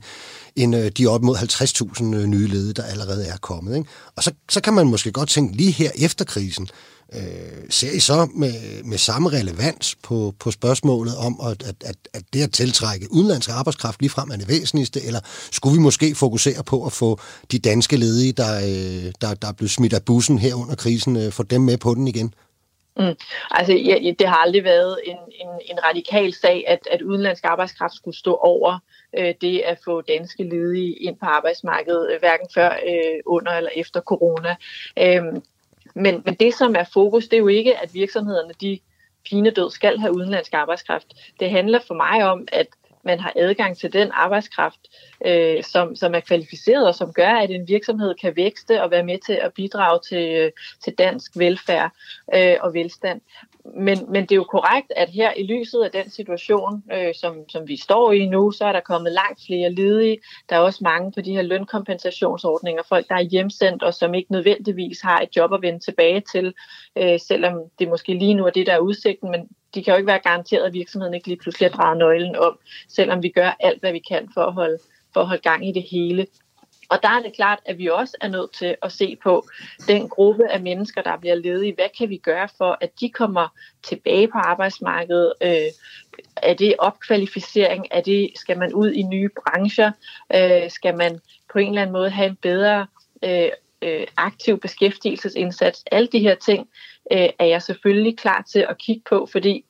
[0.56, 3.78] end øh, de op mod 50.000 øh, nye ledige, der allerede er kommet.
[3.78, 3.90] Ikke?
[4.16, 6.68] Og så, så kan man måske godt tænke, lige her efter krisen,
[7.14, 11.96] øh, ser I så med, med samme relevans på, på spørgsmålet om, at, at, at,
[12.14, 15.20] at det at tiltrække udenlandsk arbejdskraft ligefrem er det væsentligste, eller
[15.52, 17.20] skulle vi måske fokusere på at få
[17.52, 21.18] de danske ledige, der, øh, der, der er blevet smidt af bussen her under krisen,
[21.18, 22.34] øh, få dem med på den igen?
[23.00, 23.16] Mm.
[23.52, 27.96] Altså, ja, det har aldrig været en, en, en radikal sag, at, at udenlandsk arbejdskraft
[27.96, 28.80] skulle stå over
[29.18, 33.70] øh, det at få danske ledige ind på arbejdsmarkedet, øh, hverken før, øh, under eller
[33.76, 34.56] efter corona.
[35.00, 35.42] Øh,
[35.98, 38.80] men, men det, som er fokus, det er jo ikke, at virksomhederne de
[39.30, 41.08] pinedød skal have udenlandsk arbejdskraft.
[41.40, 42.68] Det handler for mig om, at
[43.04, 44.80] man har adgang til den arbejdskraft,
[45.26, 49.04] øh, som, som er kvalificeret og som gør, at en virksomhed kan vækste og være
[49.04, 50.52] med til at bidrage til, øh,
[50.84, 51.92] til dansk velfærd
[52.36, 53.22] øh, og velstand
[53.76, 57.50] men, men det er jo korrekt, at her i lyset af den situation, øh, som,
[57.50, 60.18] som vi står i nu, så er der kommet langt flere ledige.
[60.50, 64.32] Der er også mange på de her lønkompensationsordninger, folk der er hjemsendt og som ikke
[64.32, 66.54] nødvendigvis har et job at vende tilbage til,
[66.98, 69.98] øh, selvom det måske lige nu er det, der er udsigten, men de kan jo
[69.98, 72.60] ikke være garanteret, at virksomheden ikke lige pludselig har nøglen om,
[72.90, 74.78] selvom vi gør alt, hvad vi kan for at holde,
[75.14, 76.28] for at holde gang i det hele.
[76.90, 79.48] Og der er det klart, at vi også er nødt til at se på
[79.88, 81.74] den gruppe af mennesker, der bliver ledige.
[81.76, 83.48] Hvad kan vi gøre for, at de kommer
[83.84, 85.34] tilbage på arbejdsmarkedet?
[85.42, 85.72] Øh,
[86.36, 87.86] er det opkvalificering?
[87.92, 89.92] Er det, skal man ud i nye brancher?
[90.36, 91.20] Øh, skal man
[91.54, 92.88] på en eller anden måde have en bedre
[93.24, 93.50] øh,
[93.82, 95.84] øh, aktiv beskæftigelsesindsats?
[95.92, 96.70] Alle de her ting
[97.12, 99.66] øh, er jeg selvfølgelig klar til at kigge på, fordi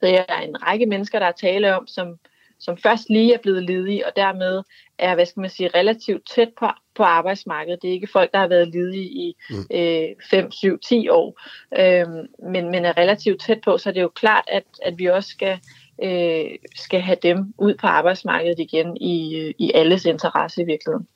[0.00, 2.18] der er en række mennesker, der er tale om, som
[2.66, 4.62] som først lige er blevet ledige, og dermed
[4.98, 7.82] er, hvad skal man sige, relativt tæt på, på arbejdsmarkedet.
[7.82, 9.66] Det er ikke folk, der har været ledige i mm.
[9.70, 11.40] øh, 5, 7, 10 år,
[11.80, 12.06] øh,
[12.52, 15.30] men, men er relativt tæt på, så det er jo klart, at, at vi også
[15.30, 15.58] skal,
[16.02, 16.44] øh,
[16.76, 19.16] skal have dem ud på arbejdsmarkedet igen i,
[19.58, 21.06] i alles interesse i virkeligheden.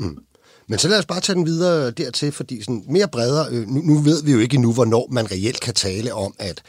[0.00, 0.22] Mm.
[0.68, 3.80] Men så lad os bare tage den videre dertil, fordi sådan mere bredere, øh, nu,
[3.80, 6.62] nu ved vi jo ikke endnu, hvornår man reelt kan tale om, at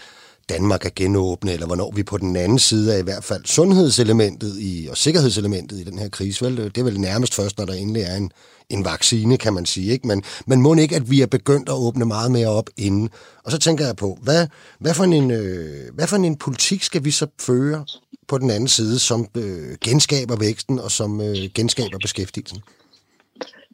[0.50, 4.56] Danmark er genåbne, eller hvornår vi på den anden side af i hvert fald sundhedselementet
[4.60, 6.45] i, og sikkerhedselementet i den her krise.
[6.45, 6.58] Vel?
[6.58, 8.32] Det er vel nærmest først, når der endelig er en,
[8.70, 9.91] en vaccine, kan man sige.
[9.91, 10.08] Ikke?
[10.08, 13.10] Men, men må ikke, at vi er begyndt at åbne meget mere op inden.
[13.43, 14.48] Og så tænker jeg på, hvad,
[14.80, 17.86] hvad, for en, øh, hvad for en politik skal vi så føre
[18.28, 22.60] på den anden side, som øh, genskaber væksten og som øh, genskaber beskæftigelsen?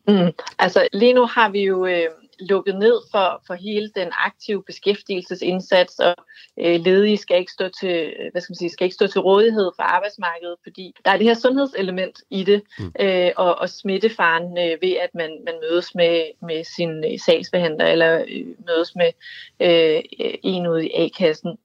[0.07, 1.85] Mm, altså lige nu har vi jo...
[1.85, 2.09] Øh
[2.49, 6.15] lukket ned for, for hele den aktive beskæftigelsesindsats, og
[6.59, 9.71] øh, ledige skal ikke, stå til, hvad skal man sige, skal ikke stå til rådighed
[9.75, 12.91] for arbejdsmarkedet, fordi der er det her sundhedselement i det, mm.
[12.99, 17.85] øh, og, og smittefaren øh, ved, at man, man mødes med, med sin øh, sagsbehandler,
[17.85, 19.11] eller øh, mødes med
[19.59, 20.01] øh,
[20.43, 21.57] en ude i A-kassen.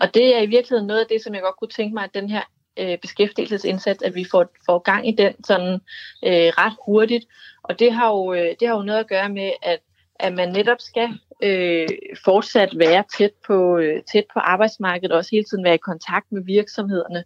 [0.00, 2.14] Og det er i virkeligheden noget af det, som jeg godt kunne tænke mig, at
[2.14, 2.42] den her
[2.78, 5.72] øh, beskæftigelsesindsats, at vi får, får gang i den sådan
[6.24, 7.26] øh, ret hurtigt.
[7.62, 9.80] Og det har, jo, øh, det har jo noget at gøre med, at
[10.20, 11.08] at man netop skal
[11.42, 11.88] øh,
[12.24, 16.26] fortsat være tæt på, øh, tæt på arbejdsmarkedet, og også hele tiden være i kontakt
[16.32, 17.24] med virksomhederne.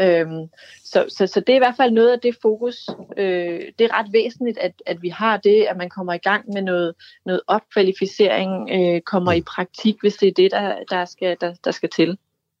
[0.00, 0.46] Øhm,
[0.84, 2.76] så, så, så det er i hvert fald noget af det fokus.
[3.18, 6.44] Øh, det er ret væsentligt, at, at vi har det, at man kommer i gang
[6.54, 6.94] med noget,
[7.26, 11.70] noget opkvalificering, øh, kommer i praktik, hvis det er det, der, der, skal, der, der
[11.70, 12.18] skal til.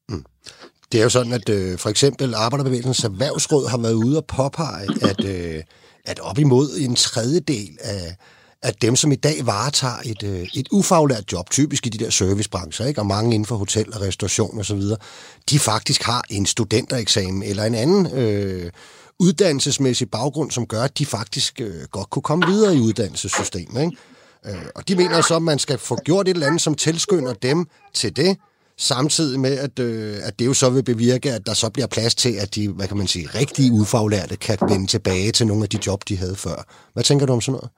[0.08, 0.24] Mm.
[0.92, 4.88] Det er jo sådan, at øh, for eksempel Arbejderbevægelsens Erhvervsråd har været ude og påpege,
[5.10, 5.62] at, øh,
[6.04, 8.16] at op imod en tredjedel af,
[8.66, 12.10] at dem, som i dag varetager et, øh, et ufaglært job, typisk i de der
[12.10, 13.00] servicebrancher, ikke?
[13.00, 14.80] og mange inden for hotel og restauration osv.,
[15.50, 18.70] de faktisk har en studentereksamen eller en anden øh,
[19.18, 23.82] uddannelsesmæssig baggrund, som gør, at de faktisk øh, godt kunne komme videre i uddannelsessystemet.
[23.84, 23.96] Ikke?
[24.46, 27.32] Øh, og de mener så, at man skal få gjort et eller andet, som tilskynder
[27.32, 28.36] dem til det,
[28.78, 32.14] samtidig med, at, øh, at det jo så vil bevirke, at der så bliver plads
[32.14, 35.68] til, at de, hvad kan man sige, rigtige ufaglærte kan vende tilbage til nogle af
[35.68, 36.64] de job, de havde før.
[36.92, 37.70] Hvad tænker du om sådan noget?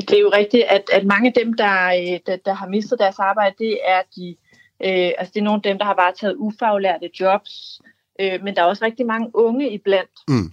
[0.00, 2.98] Det er jo rigtigt, at, at mange af dem, der, øh, der, der har mistet
[2.98, 4.36] deres arbejde, det er de,
[4.84, 7.80] øh, altså det er nogle af dem, der har bare taget ufaglærte jobs,
[8.20, 10.10] øh, men der er også rigtig mange unge iblandt.
[10.28, 10.52] Mm,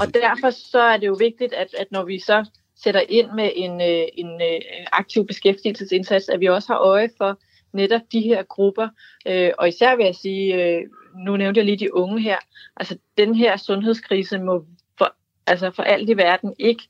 [0.00, 2.44] og derfor så er det jo vigtigt, at, at når vi så
[2.76, 4.60] sætter ind med en, øh, en øh,
[4.92, 7.38] aktiv beskæftigelsesindsats, at vi også har øje for
[7.72, 8.88] netop de her grupper.
[9.26, 10.82] Øh, og især vil jeg sige, øh,
[11.26, 12.36] nu nævnte jeg lige de unge her,
[12.76, 14.64] altså den her sundhedskrise må
[14.98, 15.14] for,
[15.46, 16.82] altså for alt i verden ikke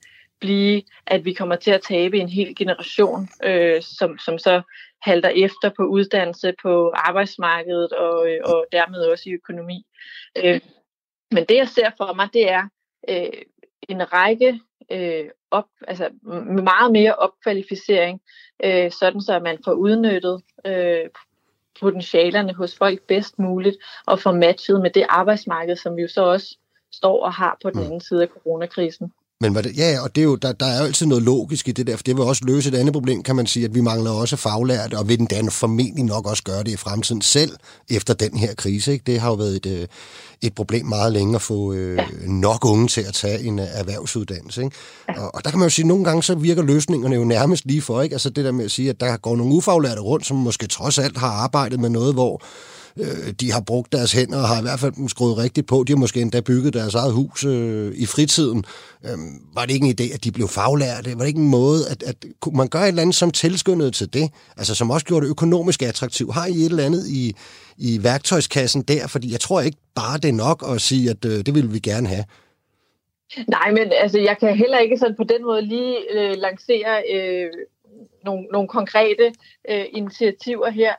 [0.42, 4.62] blive, at vi kommer til at tabe en hel generation, øh, som, som så
[5.02, 9.86] halter efter på uddannelse, på arbejdsmarkedet og, øh, og dermed også i økonomi.
[10.44, 10.60] Øh,
[11.30, 12.68] men det jeg ser for mig, det er
[13.08, 13.42] øh,
[13.88, 14.60] en række
[14.92, 16.10] øh, op, altså
[16.62, 18.20] meget mere opkvalificering,
[18.64, 21.08] øh, sådan så man får udnyttet øh,
[21.80, 23.76] potentialerne hos folk bedst muligt
[24.06, 26.58] og får matchet med det arbejdsmarked, som vi jo så også
[26.92, 27.86] står og har på den mm.
[27.86, 29.12] anden side af coronakrisen.
[29.42, 31.72] Men det, ja, og det er jo, der, der er jo altid noget logisk i
[31.72, 33.80] det der, for det vil også løse et andet problem, kan man sige, at vi
[33.80, 37.56] mangler også faglærte, og vil den dan formentlig nok også gøre det i fremtiden selv
[37.90, 38.92] efter den her krise.
[38.92, 39.02] Ikke?
[39.06, 39.86] Det har jo været et, øh,
[40.42, 42.04] et problem meget længe at få øh, ja.
[42.26, 44.62] nok unge til at tage en øh, erhvervsuddannelse.
[44.62, 44.76] Ikke?
[45.08, 45.20] Ja.
[45.20, 47.66] Og, og der kan man jo sige, at nogle gange så virker løsningerne jo nærmest
[47.66, 48.02] lige for.
[48.02, 48.14] Ikke?
[48.14, 50.98] Altså det der med at sige, at der går nogle ufaglærte rundt, som måske trods
[50.98, 52.42] alt har arbejdet med noget, hvor
[52.96, 55.84] øh, de har brugt deres hænder og har i hvert fald skruet rigtigt på.
[55.86, 58.64] De har måske endda bygget deres eget hus øh, i fritiden.
[59.04, 59.18] Øh,
[59.54, 61.12] var det ikke en idé, at de blev faglærte?
[61.12, 63.90] Var det ikke en måde, at, at kunne man gøre et eller andet, som tilskyndede
[63.90, 64.30] til det?
[64.56, 66.34] Altså som også gjorde det økonomisk attraktivt.
[66.34, 67.34] Har I et eller andet i,
[67.78, 69.06] i værktøjskassen der?
[69.06, 71.78] Fordi jeg tror ikke bare, det er nok at sige, at øh, det vil vi
[71.78, 72.24] gerne have.
[73.48, 77.50] Nej, men altså, jeg kan heller ikke sådan på den måde lige øh, lancere øh,
[78.24, 79.32] nogle, nogle konkrete
[79.70, 80.94] øh, initiativer her.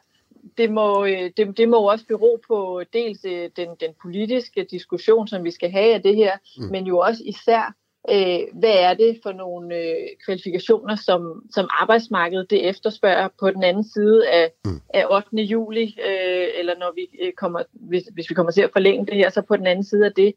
[0.57, 5.27] Det må, øh, det, det må også bero på dels øh, den, den politiske diskussion,
[5.27, 6.63] som vi skal have af det her, mm.
[6.71, 7.75] men jo også især,
[8.09, 13.63] øh, hvad er det for nogle øh, kvalifikationer, som, som arbejdsmarkedet det efterspørger på den
[13.63, 14.81] anden side af, mm.
[14.93, 15.27] af 8.
[15.37, 19.15] juli, øh, eller når vi øh, kommer, hvis, hvis vi kommer til at forlænge det
[19.15, 20.33] her, så på den anden side af det.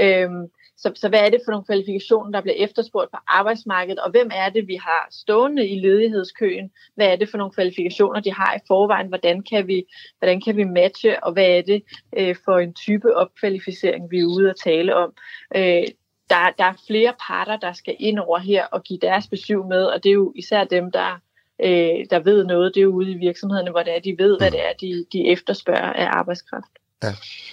[0.00, 0.30] Øh,
[0.78, 4.30] så, så hvad er det for nogle kvalifikationer, der bliver efterspurgt på arbejdsmarkedet, og hvem
[4.34, 6.70] er det, vi har stående i ledighedskøen?
[6.94, 9.08] Hvad er det for nogle kvalifikationer, de har i forvejen?
[9.08, 9.84] Hvordan kan vi,
[10.18, 11.82] hvordan kan vi matche, og hvad er det
[12.18, 15.12] øh, for en type opkvalificering, vi er ude at tale om?
[15.56, 15.84] Øh,
[16.30, 19.84] der, der er flere parter, der skal ind over her og give deres besøg med,
[19.84, 21.20] og det er jo især dem, der,
[21.64, 22.74] øh, der ved noget.
[22.74, 25.06] Det er jo ude i virksomhederne, hvor det er, de ved, hvad det er, de,
[25.12, 26.72] de efterspørger af arbejdskraft.
[27.04, 27.12] Ja,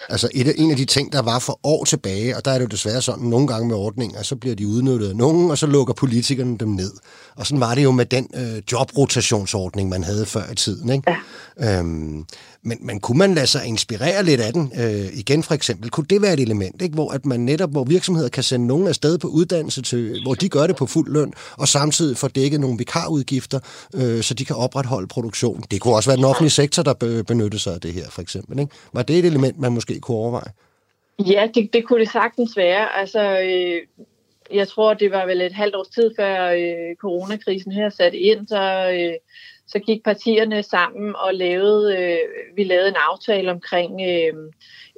[0.10, 2.62] altså et, en af de ting, der var for år tilbage, og der er det
[2.62, 5.68] jo desværre sådan nogle gange med ordninger, så bliver de udnyttet af nogen, og så
[5.68, 6.92] lukker politikerne dem ned.
[7.36, 10.90] Og sådan var det jo med den øh, jobrotationsordning, man havde før i tiden.
[10.90, 11.12] Ikke?
[11.60, 11.80] Ja.
[11.80, 12.26] Øhm,
[12.66, 14.72] men, men kunne man lade sig inspirere lidt af den?
[14.80, 16.94] Øh, igen for eksempel, kunne det være et element, ikke?
[16.94, 20.50] hvor at man netop, hvor virksomheder kan sende nogen afsted på uddannelse, til, hvor de
[20.50, 23.60] gør det på fuld løn, og samtidig får dækket nogle vikarudgifter,
[23.96, 25.64] øh, så de kan opretholde produktion.
[25.72, 28.60] Det kunne også være den offentlige sektor, der benyttede sig af det her, for eksempel.
[28.60, 28.72] Ikke?
[28.94, 30.52] Var det et element, man måske kunne overveje?
[31.20, 33.00] Ja, det, det kunne det sagtens være.
[33.00, 34.06] Altså, øh,
[34.54, 38.48] jeg tror, det var vel et halvt års tid før øh, coronakrisen her satte ind,
[38.48, 38.92] så...
[38.92, 39.14] Øh,
[39.68, 42.18] så gik partierne sammen og lavede, øh,
[42.56, 44.52] vi lavede en aftale omkring øh,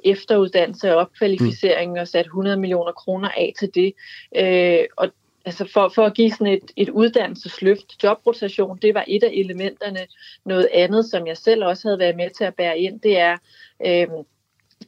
[0.04, 1.98] efteruddannelse og opkvalificering mm.
[1.98, 3.92] og satte 100 millioner kroner af til det.
[4.36, 5.08] Øh, og
[5.44, 10.06] altså for, for at give sådan et, et uddannelsesløft, jobrotation, det var et af elementerne.
[10.44, 13.36] Noget andet, som jeg selv også havde været med til at bære ind, det er
[13.86, 14.06] øh,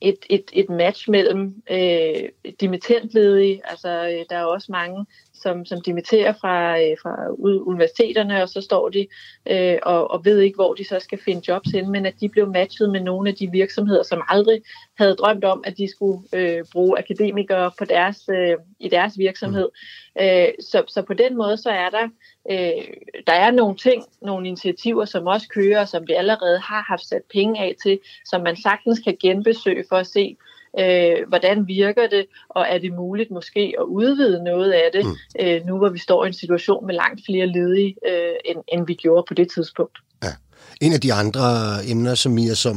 [0.00, 2.28] et, et, et match mellem øh,
[2.60, 5.06] dimittentledige, altså øh, der er også mange
[5.42, 9.06] som, som dimitterer fra, øh, fra universiteterne, og så står de
[9.50, 12.28] øh, og, og ved ikke, hvor de så skal finde jobs hen, men at de
[12.28, 14.62] blev matchet med nogle af de virksomheder, som aldrig
[14.98, 19.68] havde drømt om, at de skulle øh, bruge akademikere på deres, øh, i deres virksomhed.
[20.16, 20.22] Mm.
[20.22, 22.08] Øh, så, så på den måde, så er der,
[22.50, 22.84] øh,
[23.26, 27.22] der er nogle ting, nogle initiativer, som også kører, som vi allerede har haft sat
[27.34, 30.36] penge af til, som man sagtens kan genbesøge for at se,
[30.78, 35.16] øh, hvordan virker det, og er det muligt måske at udvide noget af det, mm.
[35.40, 38.86] øh, nu hvor vi står i en situation med langt flere ledige, øh, end, end
[38.86, 39.98] vi gjorde på det tidspunkt.
[40.22, 40.32] Ja.
[40.80, 41.44] En af de andre
[41.88, 42.76] emner, som, I, som,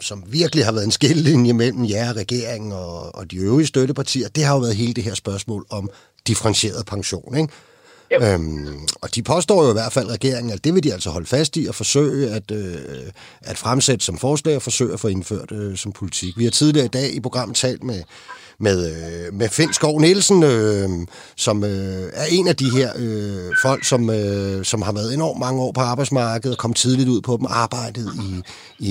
[0.00, 4.44] som virkelig har været en skillelinje mellem jer, regeringen og, og de øvrige støttepartier, det
[4.44, 5.90] har jo været hele det her spørgsmål om
[6.26, 7.36] differentieret pension.
[7.36, 7.52] Ikke?
[8.20, 11.26] Øhm, og de påstår jo i hvert fald regeringen, at det vil de altså holde
[11.26, 12.76] fast i og forsøge at, øh,
[13.40, 16.38] at fremsætte som forslag og forsøge at få indført øh, som politik.
[16.38, 18.02] Vi har tidligere i dag i programmet talt med,
[18.60, 20.88] med, øh, med Finn Skov Nielsen, øh,
[21.36, 25.40] som øh, er en af de her øh, folk, som, øh, som har været enormt
[25.40, 28.42] mange år på arbejdsmarkedet og kom tidligt ud på dem, arbejdet i,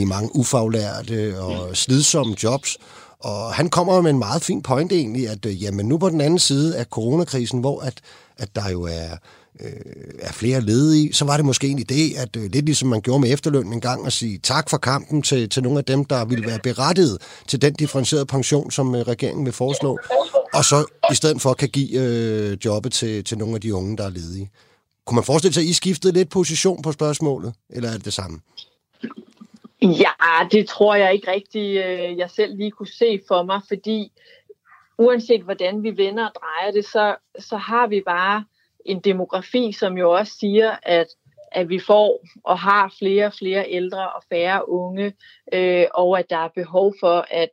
[0.01, 2.77] i mange ufaglærte og slidsomme jobs.
[3.19, 6.21] Og han kommer med en meget fin point egentlig, at øh, jamen nu på den
[6.21, 7.93] anden side af coronakrisen, hvor at
[8.37, 9.17] at der jo er,
[9.59, 9.69] øh,
[10.19, 13.19] er flere ledige, så var det måske en idé, at øh, lidt ligesom man gjorde
[13.19, 16.25] med efterløn en gang, at sige tak for kampen til, til nogle af dem, der
[16.25, 19.99] ville være berettiget til den differentierede pension, som øh, regeringen vil foreslå,
[20.53, 23.97] og så i stedet for kan give øh, jobbet til, til nogle af de unge,
[23.97, 24.51] der er ledige.
[25.05, 28.13] Kunne man forestille sig, at I skiftede lidt position på spørgsmålet, eller er det det
[28.13, 28.39] samme?
[29.81, 30.11] Ja,
[30.51, 34.11] det tror jeg ikke rigtig, øh, jeg selv lige kunne se for mig, fordi
[34.97, 38.45] uanset hvordan vi vender og drejer det, så, så har vi bare
[38.85, 41.07] en demografi, som jo også siger, at,
[41.51, 45.13] at vi får og har flere og flere ældre og færre unge,
[45.53, 47.49] øh, og at der er behov for, at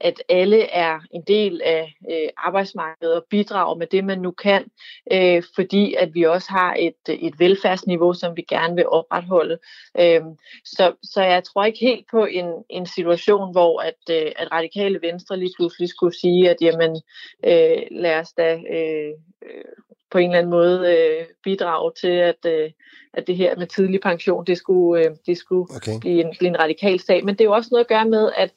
[0.00, 4.64] at alle er en del af øh, arbejdsmarkedet og bidrager med det, man nu kan,
[5.12, 9.58] øh, fordi at vi også har et, et velfærdsniveau, som vi gerne vil opretholde.
[10.00, 10.22] Øh,
[10.64, 15.02] så, så jeg tror ikke helt på en, en situation, hvor at, øh, at radikale
[15.02, 17.02] venstre lige pludselig skulle sige, at jamen,
[17.44, 19.64] øh, lad os da øh, øh
[20.10, 22.70] på en eller anden måde øh, bidrage til, at, øh,
[23.14, 26.00] at det her med tidlig pension, det skulle, øh, det skulle okay.
[26.00, 27.24] blive, en, blive en radikal sag.
[27.24, 28.50] Men det er jo også noget at gøre med, at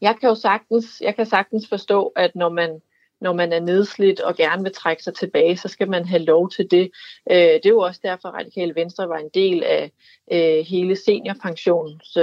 [0.00, 2.80] jeg kan jo sagtens, jeg kan sagtens forstå, at når man,
[3.20, 6.50] når man er nedslidt og gerne vil trække sig tilbage, så skal man have lov
[6.50, 6.90] til det.
[7.30, 9.92] Øh, det er jo også derfor, at Radikale Venstre var en del af
[10.32, 12.16] øh, hele seniorpensions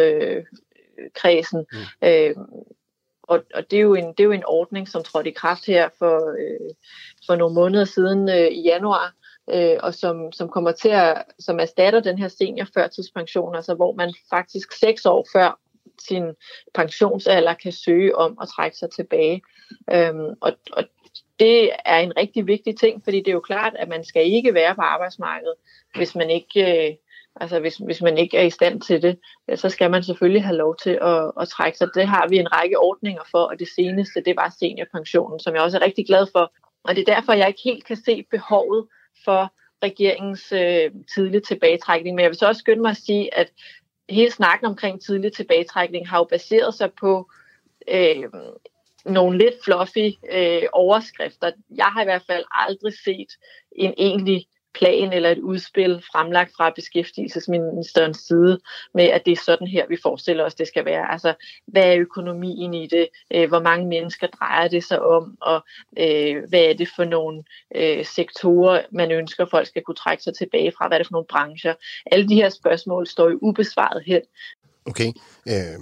[1.15, 1.65] kredsen.
[1.71, 2.07] Mm.
[2.07, 2.36] Øh,
[3.23, 5.65] og, og det, er jo en, det er jo en ordning, som trådte i kraft
[5.65, 6.69] her for, øh,
[7.25, 9.13] for nogle måneder siden øh, i januar,
[9.53, 14.13] øh, og som, som kommer til at, som erstatter den her seniorførtidspension, altså hvor man
[14.30, 15.59] faktisk seks år før
[16.07, 16.23] sin
[16.73, 19.41] pensionsalder kan søge om at trække sig tilbage.
[19.93, 20.83] Øhm, og, og
[21.39, 24.53] det er en rigtig vigtig ting, fordi det er jo klart, at man skal ikke
[24.53, 25.55] være på arbejdsmarkedet,
[25.95, 26.95] hvis man ikke, øh,
[27.35, 29.19] altså hvis, hvis man ikke er i stand til det,
[29.55, 31.87] så skal man selvfølgelig have lov til at, at trække sig.
[31.95, 35.61] Det har vi en række ordninger for, og det seneste, det var seniorpensionen, som jeg
[35.61, 36.53] også er rigtig glad for.
[36.83, 38.87] Og det er derfor, jeg ikke helt kan se behovet
[39.25, 42.15] for regeringens øh, tidlige tilbagetrækning.
[42.15, 43.51] Men jeg vil så også skynde mig at sige, at
[44.09, 47.31] hele snakken omkring tidlig tilbagetrækning har jo baseret sig på
[47.87, 48.23] øh,
[49.05, 51.51] nogle lidt fluffy øh, overskrifter.
[51.75, 53.27] Jeg har i hvert fald aldrig set
[53.71, 58.59] en egentlig plan eller et udspil fremlagt fra beskæftigelsesministerens side
[58.93, 61.11] med, at det er sådan her, vi forestiller os, det skal være.
[61.11, 61.34] Altså,
[61.65, 63.07] hvad er økonomien i det?
[63.34, 65.38] Øh, hvor mange mennesker drejer det sig om?
[65.41, 65.65] Og
[65.99, 67.43] øh, hvad er det for nogle
[67.76, 70.88] øh, sektorer, man ønsker, folk skal kunne trække sig tilbage fra?
[70.88, 71.74] Hvad er det for nogle brancher?
[72.05, 74.22] Alle de her spørgsmål står jo ubesvaret hen.
[74.86, 75.13] Okay.
[75.47, 75.80] Øh,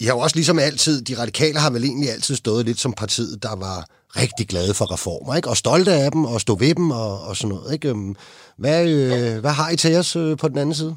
[0.00, 2.92] i har jo også ligesom altid, de radikale har vel egentlig altid stået lidt som
[2.92, 3.78] partiet, der var
[4.22, 5.48] rigtig glade for reformer, ikke?
[5.48, 7.72] og stolte af dem, og stå ved dem, og, og sådan noget.
[7.72, 7.88] Ikke?
[7.88, 8.16] Øhm,
[8.56, 10.96] hvad, øh, hvad har I til os øh, på den anden side?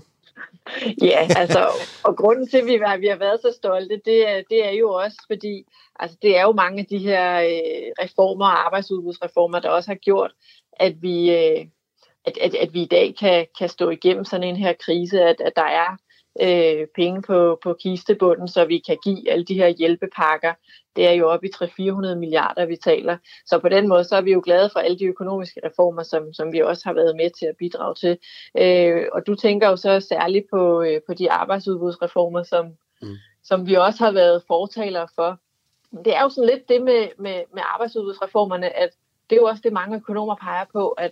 [1.01, 1.67] Ja, altså,
[2.03, 4.71] og grunden til, at vi har, vi har været så stolte, det er, det er
[4.71, 5.65] jo også, fordi
[5.99, 9.95] altså, det er jo mange af de her øh, reformer og arbejdsudbudsreformer, der også har
[9.95, 10.31] gjort,
[10.79, 11.65] at vi, øh,
[12.25, 15.41] at, at, at vi i dag kan, kan stå igennem sådan en her krise, at,
[15.41, 15.97] at der er
[16.41, 20.53] øh, penge på, på kistebunden, så vi kan give alle de her hjælpepakker.
[20.95, 23.17] Det er jo op i 300-400 milliarder, vi taler.
[23.45, 26.33] Så på den måde så er vi jo glade for alle de økonomiske reformer, som,
[26.33, 28.17] som vi også har været med til at bidrage til.
[28.57, 32.65] Øh, og du tænker jo så særligt på, øh, på de arbejdsudbudsreformer, som,
[33.01, 33.15] mm.
[33.43, 35.39] som vi også har været fortalere for.
[36.05, 38.89] Det er jo sådan lidt det med, med, med arbejdsudbudsreformerne, at
[39.29, 41.11] det er jo også det, mange økonomer peger på, at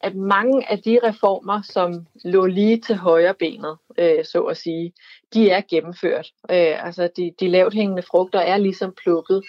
[0.00, 4.92] at mange af de reformer, som lå lige til højre benet, øh, så at sige,
[5.34, 6.32] de er gennemført.
[6.50, 9.42] Øh, altså de, de lavt hængende frugter er ligesom plukket.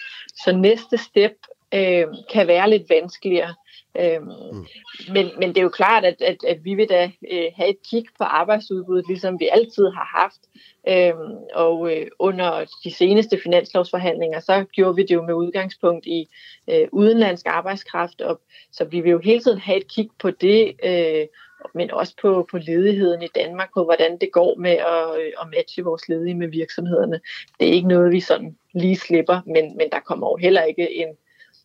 [0.44, 1.32] Så næste step
[1.74, 3.54] øh, kan være lidt vanskeligere.
[3.96, 4.66] Øhm, mm.
[5.12, 7.78] men, men det er jo klart, at, at, at vi vil da øh, have et
[7.90, 10.40] kig på arbejdsudbuddet, ligesom vi altid har haft.
[10.88, 16.28] Øhm, og øh, under de seneste finanslovsforhandlinger, så gjorde vi det jo med udgangspunkt i
[16.70, 18.40] øh, udenlandsk arbejdskraft, og,
[18.72, 21.26] så vi vil jo hele tiden have et kig på det, øh,
[21.74, 25.48] men også på, på ledigheden i Danmark, på hvordan det går med at, øh, at
[25.56, 27.20] matche vores ledige med virksomhederne.
[27.60, 30.94] Det er ikke noget, vi sådan lige slipper, men, men der kommer jo heller ikke
[30.94, 31.08] en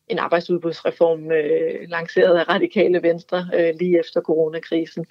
[0.07, 5.05] en arbejdsudbudsreform øh, lanceret af radikale venstre øh, lige efter coronakrisen.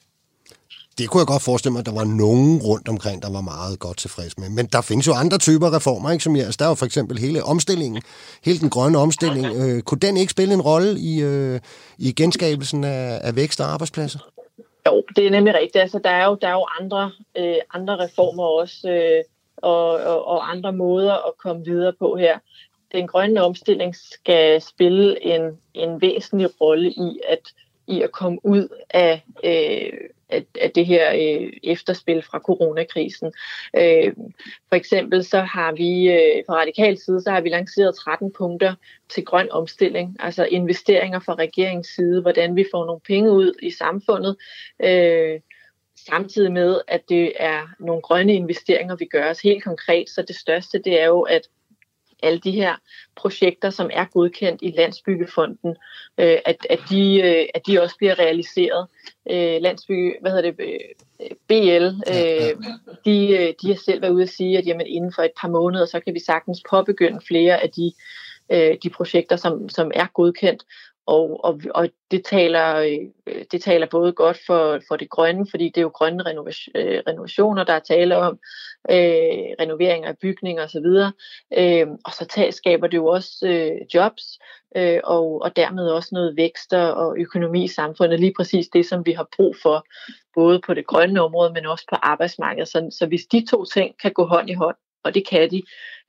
[0.99, 3.78] Det kunne jeg godt forestille mig, at der var nogen rundt omkring, der var meget
[3.78, 4.49] godt tilfreds med.
[4.49, 6.24] Men der findes jo andre typer reformer, ikke?
[6.24, 8.03] Som, altså, der er jo for eksempel hele omstillingen,
[8.45, 9.47] hele den grønne omstilling.
[9.61, 11.61] Øh, kunne den ikke spille en rolle i, øh,
[11.99, 14.18] i genskabelsen af, af vækst og arbejdspladser?
[14.86, 15.82] Jo, det er nemlig rigtigt.
[15.82, 19.24] Altså, der, er jo, der er jo andre, øh, andre reformer også, øh,
[19.57, 22.38] og, og, og andre måder at komme videre på her
[22.93, 27.53] den grønne omstilling skal spille en, en væsentlig rolle i at,
[27.86, 33.32] i at komme ud af, øh, af, af det her øh, efterspil fra coronakrisen.
[33.76, 34.12] Øh,
[34.68, 38.74] for eksempel så har vi øh, fra radikal side, så har vi lanceret 13 punkter
[39.09, 43.70] til grøn omstilling, altså investeringer fra regeringens side, hvordan vi får nogle penge ud i
[43.70, 44.36] samfundet,
[44.82, 45.40] øh,
[46.07, 50.11] samtidig med, at det er nogle grønne investeringer, vi gør os helt konkret.
[50.11, 51.43] Så det største, det er jo, at
[52.23, 52.75] alle de her
[53.16, 55.77] projekter, som er godkendt i Landsbyggefonden,
[56.18, 58.87] øh, at, at, de, øh, at de også bliver realiseret.
[59.31, 64.23] Øh, Landsbygge, hvad hedder det, øh, BL, øh, de, øh, de har selv været ude
[64.23, 67.62] at sige, at jamen, inden for et par måneder, så kan vi sagtens påbegynde flere
[67.62, 67.93] af de,
[68.53, 70.62] øh, de projekter, som, som er godkendt.
[71.07, 72.76] Og, og, og det, taler,
[73.26, 76.24] øh, det taler både godt for, for det grønne, fordi det er jo grønne
[76.74, 78.38] øh, renovationer, der er tale om,
[78.90, 80.86] øh, renovering af bygninger osv.
[81.59, 84.38] Øh, og så tager, skaber det jo også øh, jobs,
[84.76, 88.20] øh, og, og dermed også noget vækst og økonomi i samfundet.
[88.20, 89.86] Lige præcis det, som vi har brug for,
[90.34, 92.68] både på det grønne område, men også på arbejdsmarkedet.
[92.68, 95.62] Så, så hvis de to ting kan gå hånd i hånd, og det kan de,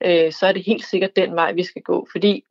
[0.04, 2.08] øh, så er det helt sikkert den vej, vi skal gå.
[2.12, 2.44] Fordi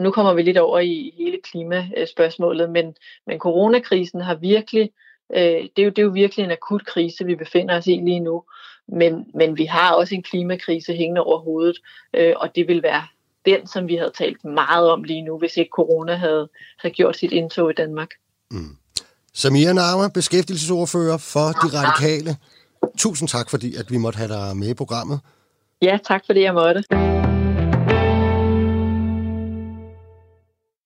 [0.00, 2.94] nu kommer vi lidt over i hele klimaspørgsmålet, men,
[3.26, 4.90] men coronakrisen har virkelig,
[5.34, 5.40] øh,
[5.76, 8.20] det, er jo, det er jo virkelig en akut krise, vi befinder os i lige
[8.20, 8.42] nu.
[8.88, 11.76] Men, men vi har også en klimakrise hængende over hovedet,
[12.14, 13.06] øh, og det vil være
[13.44, 17.16] den, som vi havde talt meget om lige nu, hvis ikke corona havde, havde gjort
[17.16, 18.08] sit indtog i Danmark.
[18.50, 18.76] Mm.
[19.34, 22.36] Samia Nama, beskæftigelsesordfører for De Radikale.
[22.98, 25.20] Tusind tak, fordi at vi måtte have dig med i programmet.
[25.82, 26.84] Ja, tak fordi jeg måtte.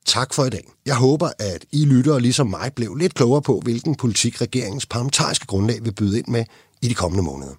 [0.09, 0.73] Tak for i dag.
[0.87, 5.47] Jeg håber, at I lyttere ligesom mig blev lidt klogere på, hvilken politik regeringens parlamentariske
[5.47, 6.45] grundlag vil byde ind med
[6.83, 7.53] i de kommende måneder.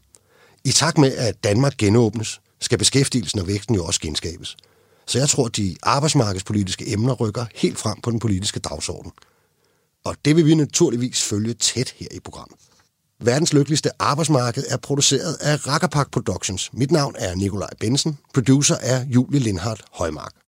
[0.65, 4.57] I takt med, at Danmark genåbnes, skal beskæftigelsen og væksten jo også genskabes.
[5.07, 9.11] Så jeg tror, at de arbejdsmarkedspolitiske emner rykker helt frem på den politiske dagsorden.
[10.05, 12.57] Og det vil vi naturligvis følge tæt her i programmet.
[13.19, 16.69] Verdens lykkeligste arbejdsmarked er produceret af Rakkerpak Productions.
[16.73, 18.17] Mit navn er Nikolaj Bensen.
[18.33, 20.33] Producer er Julie Lindhardt Højmark.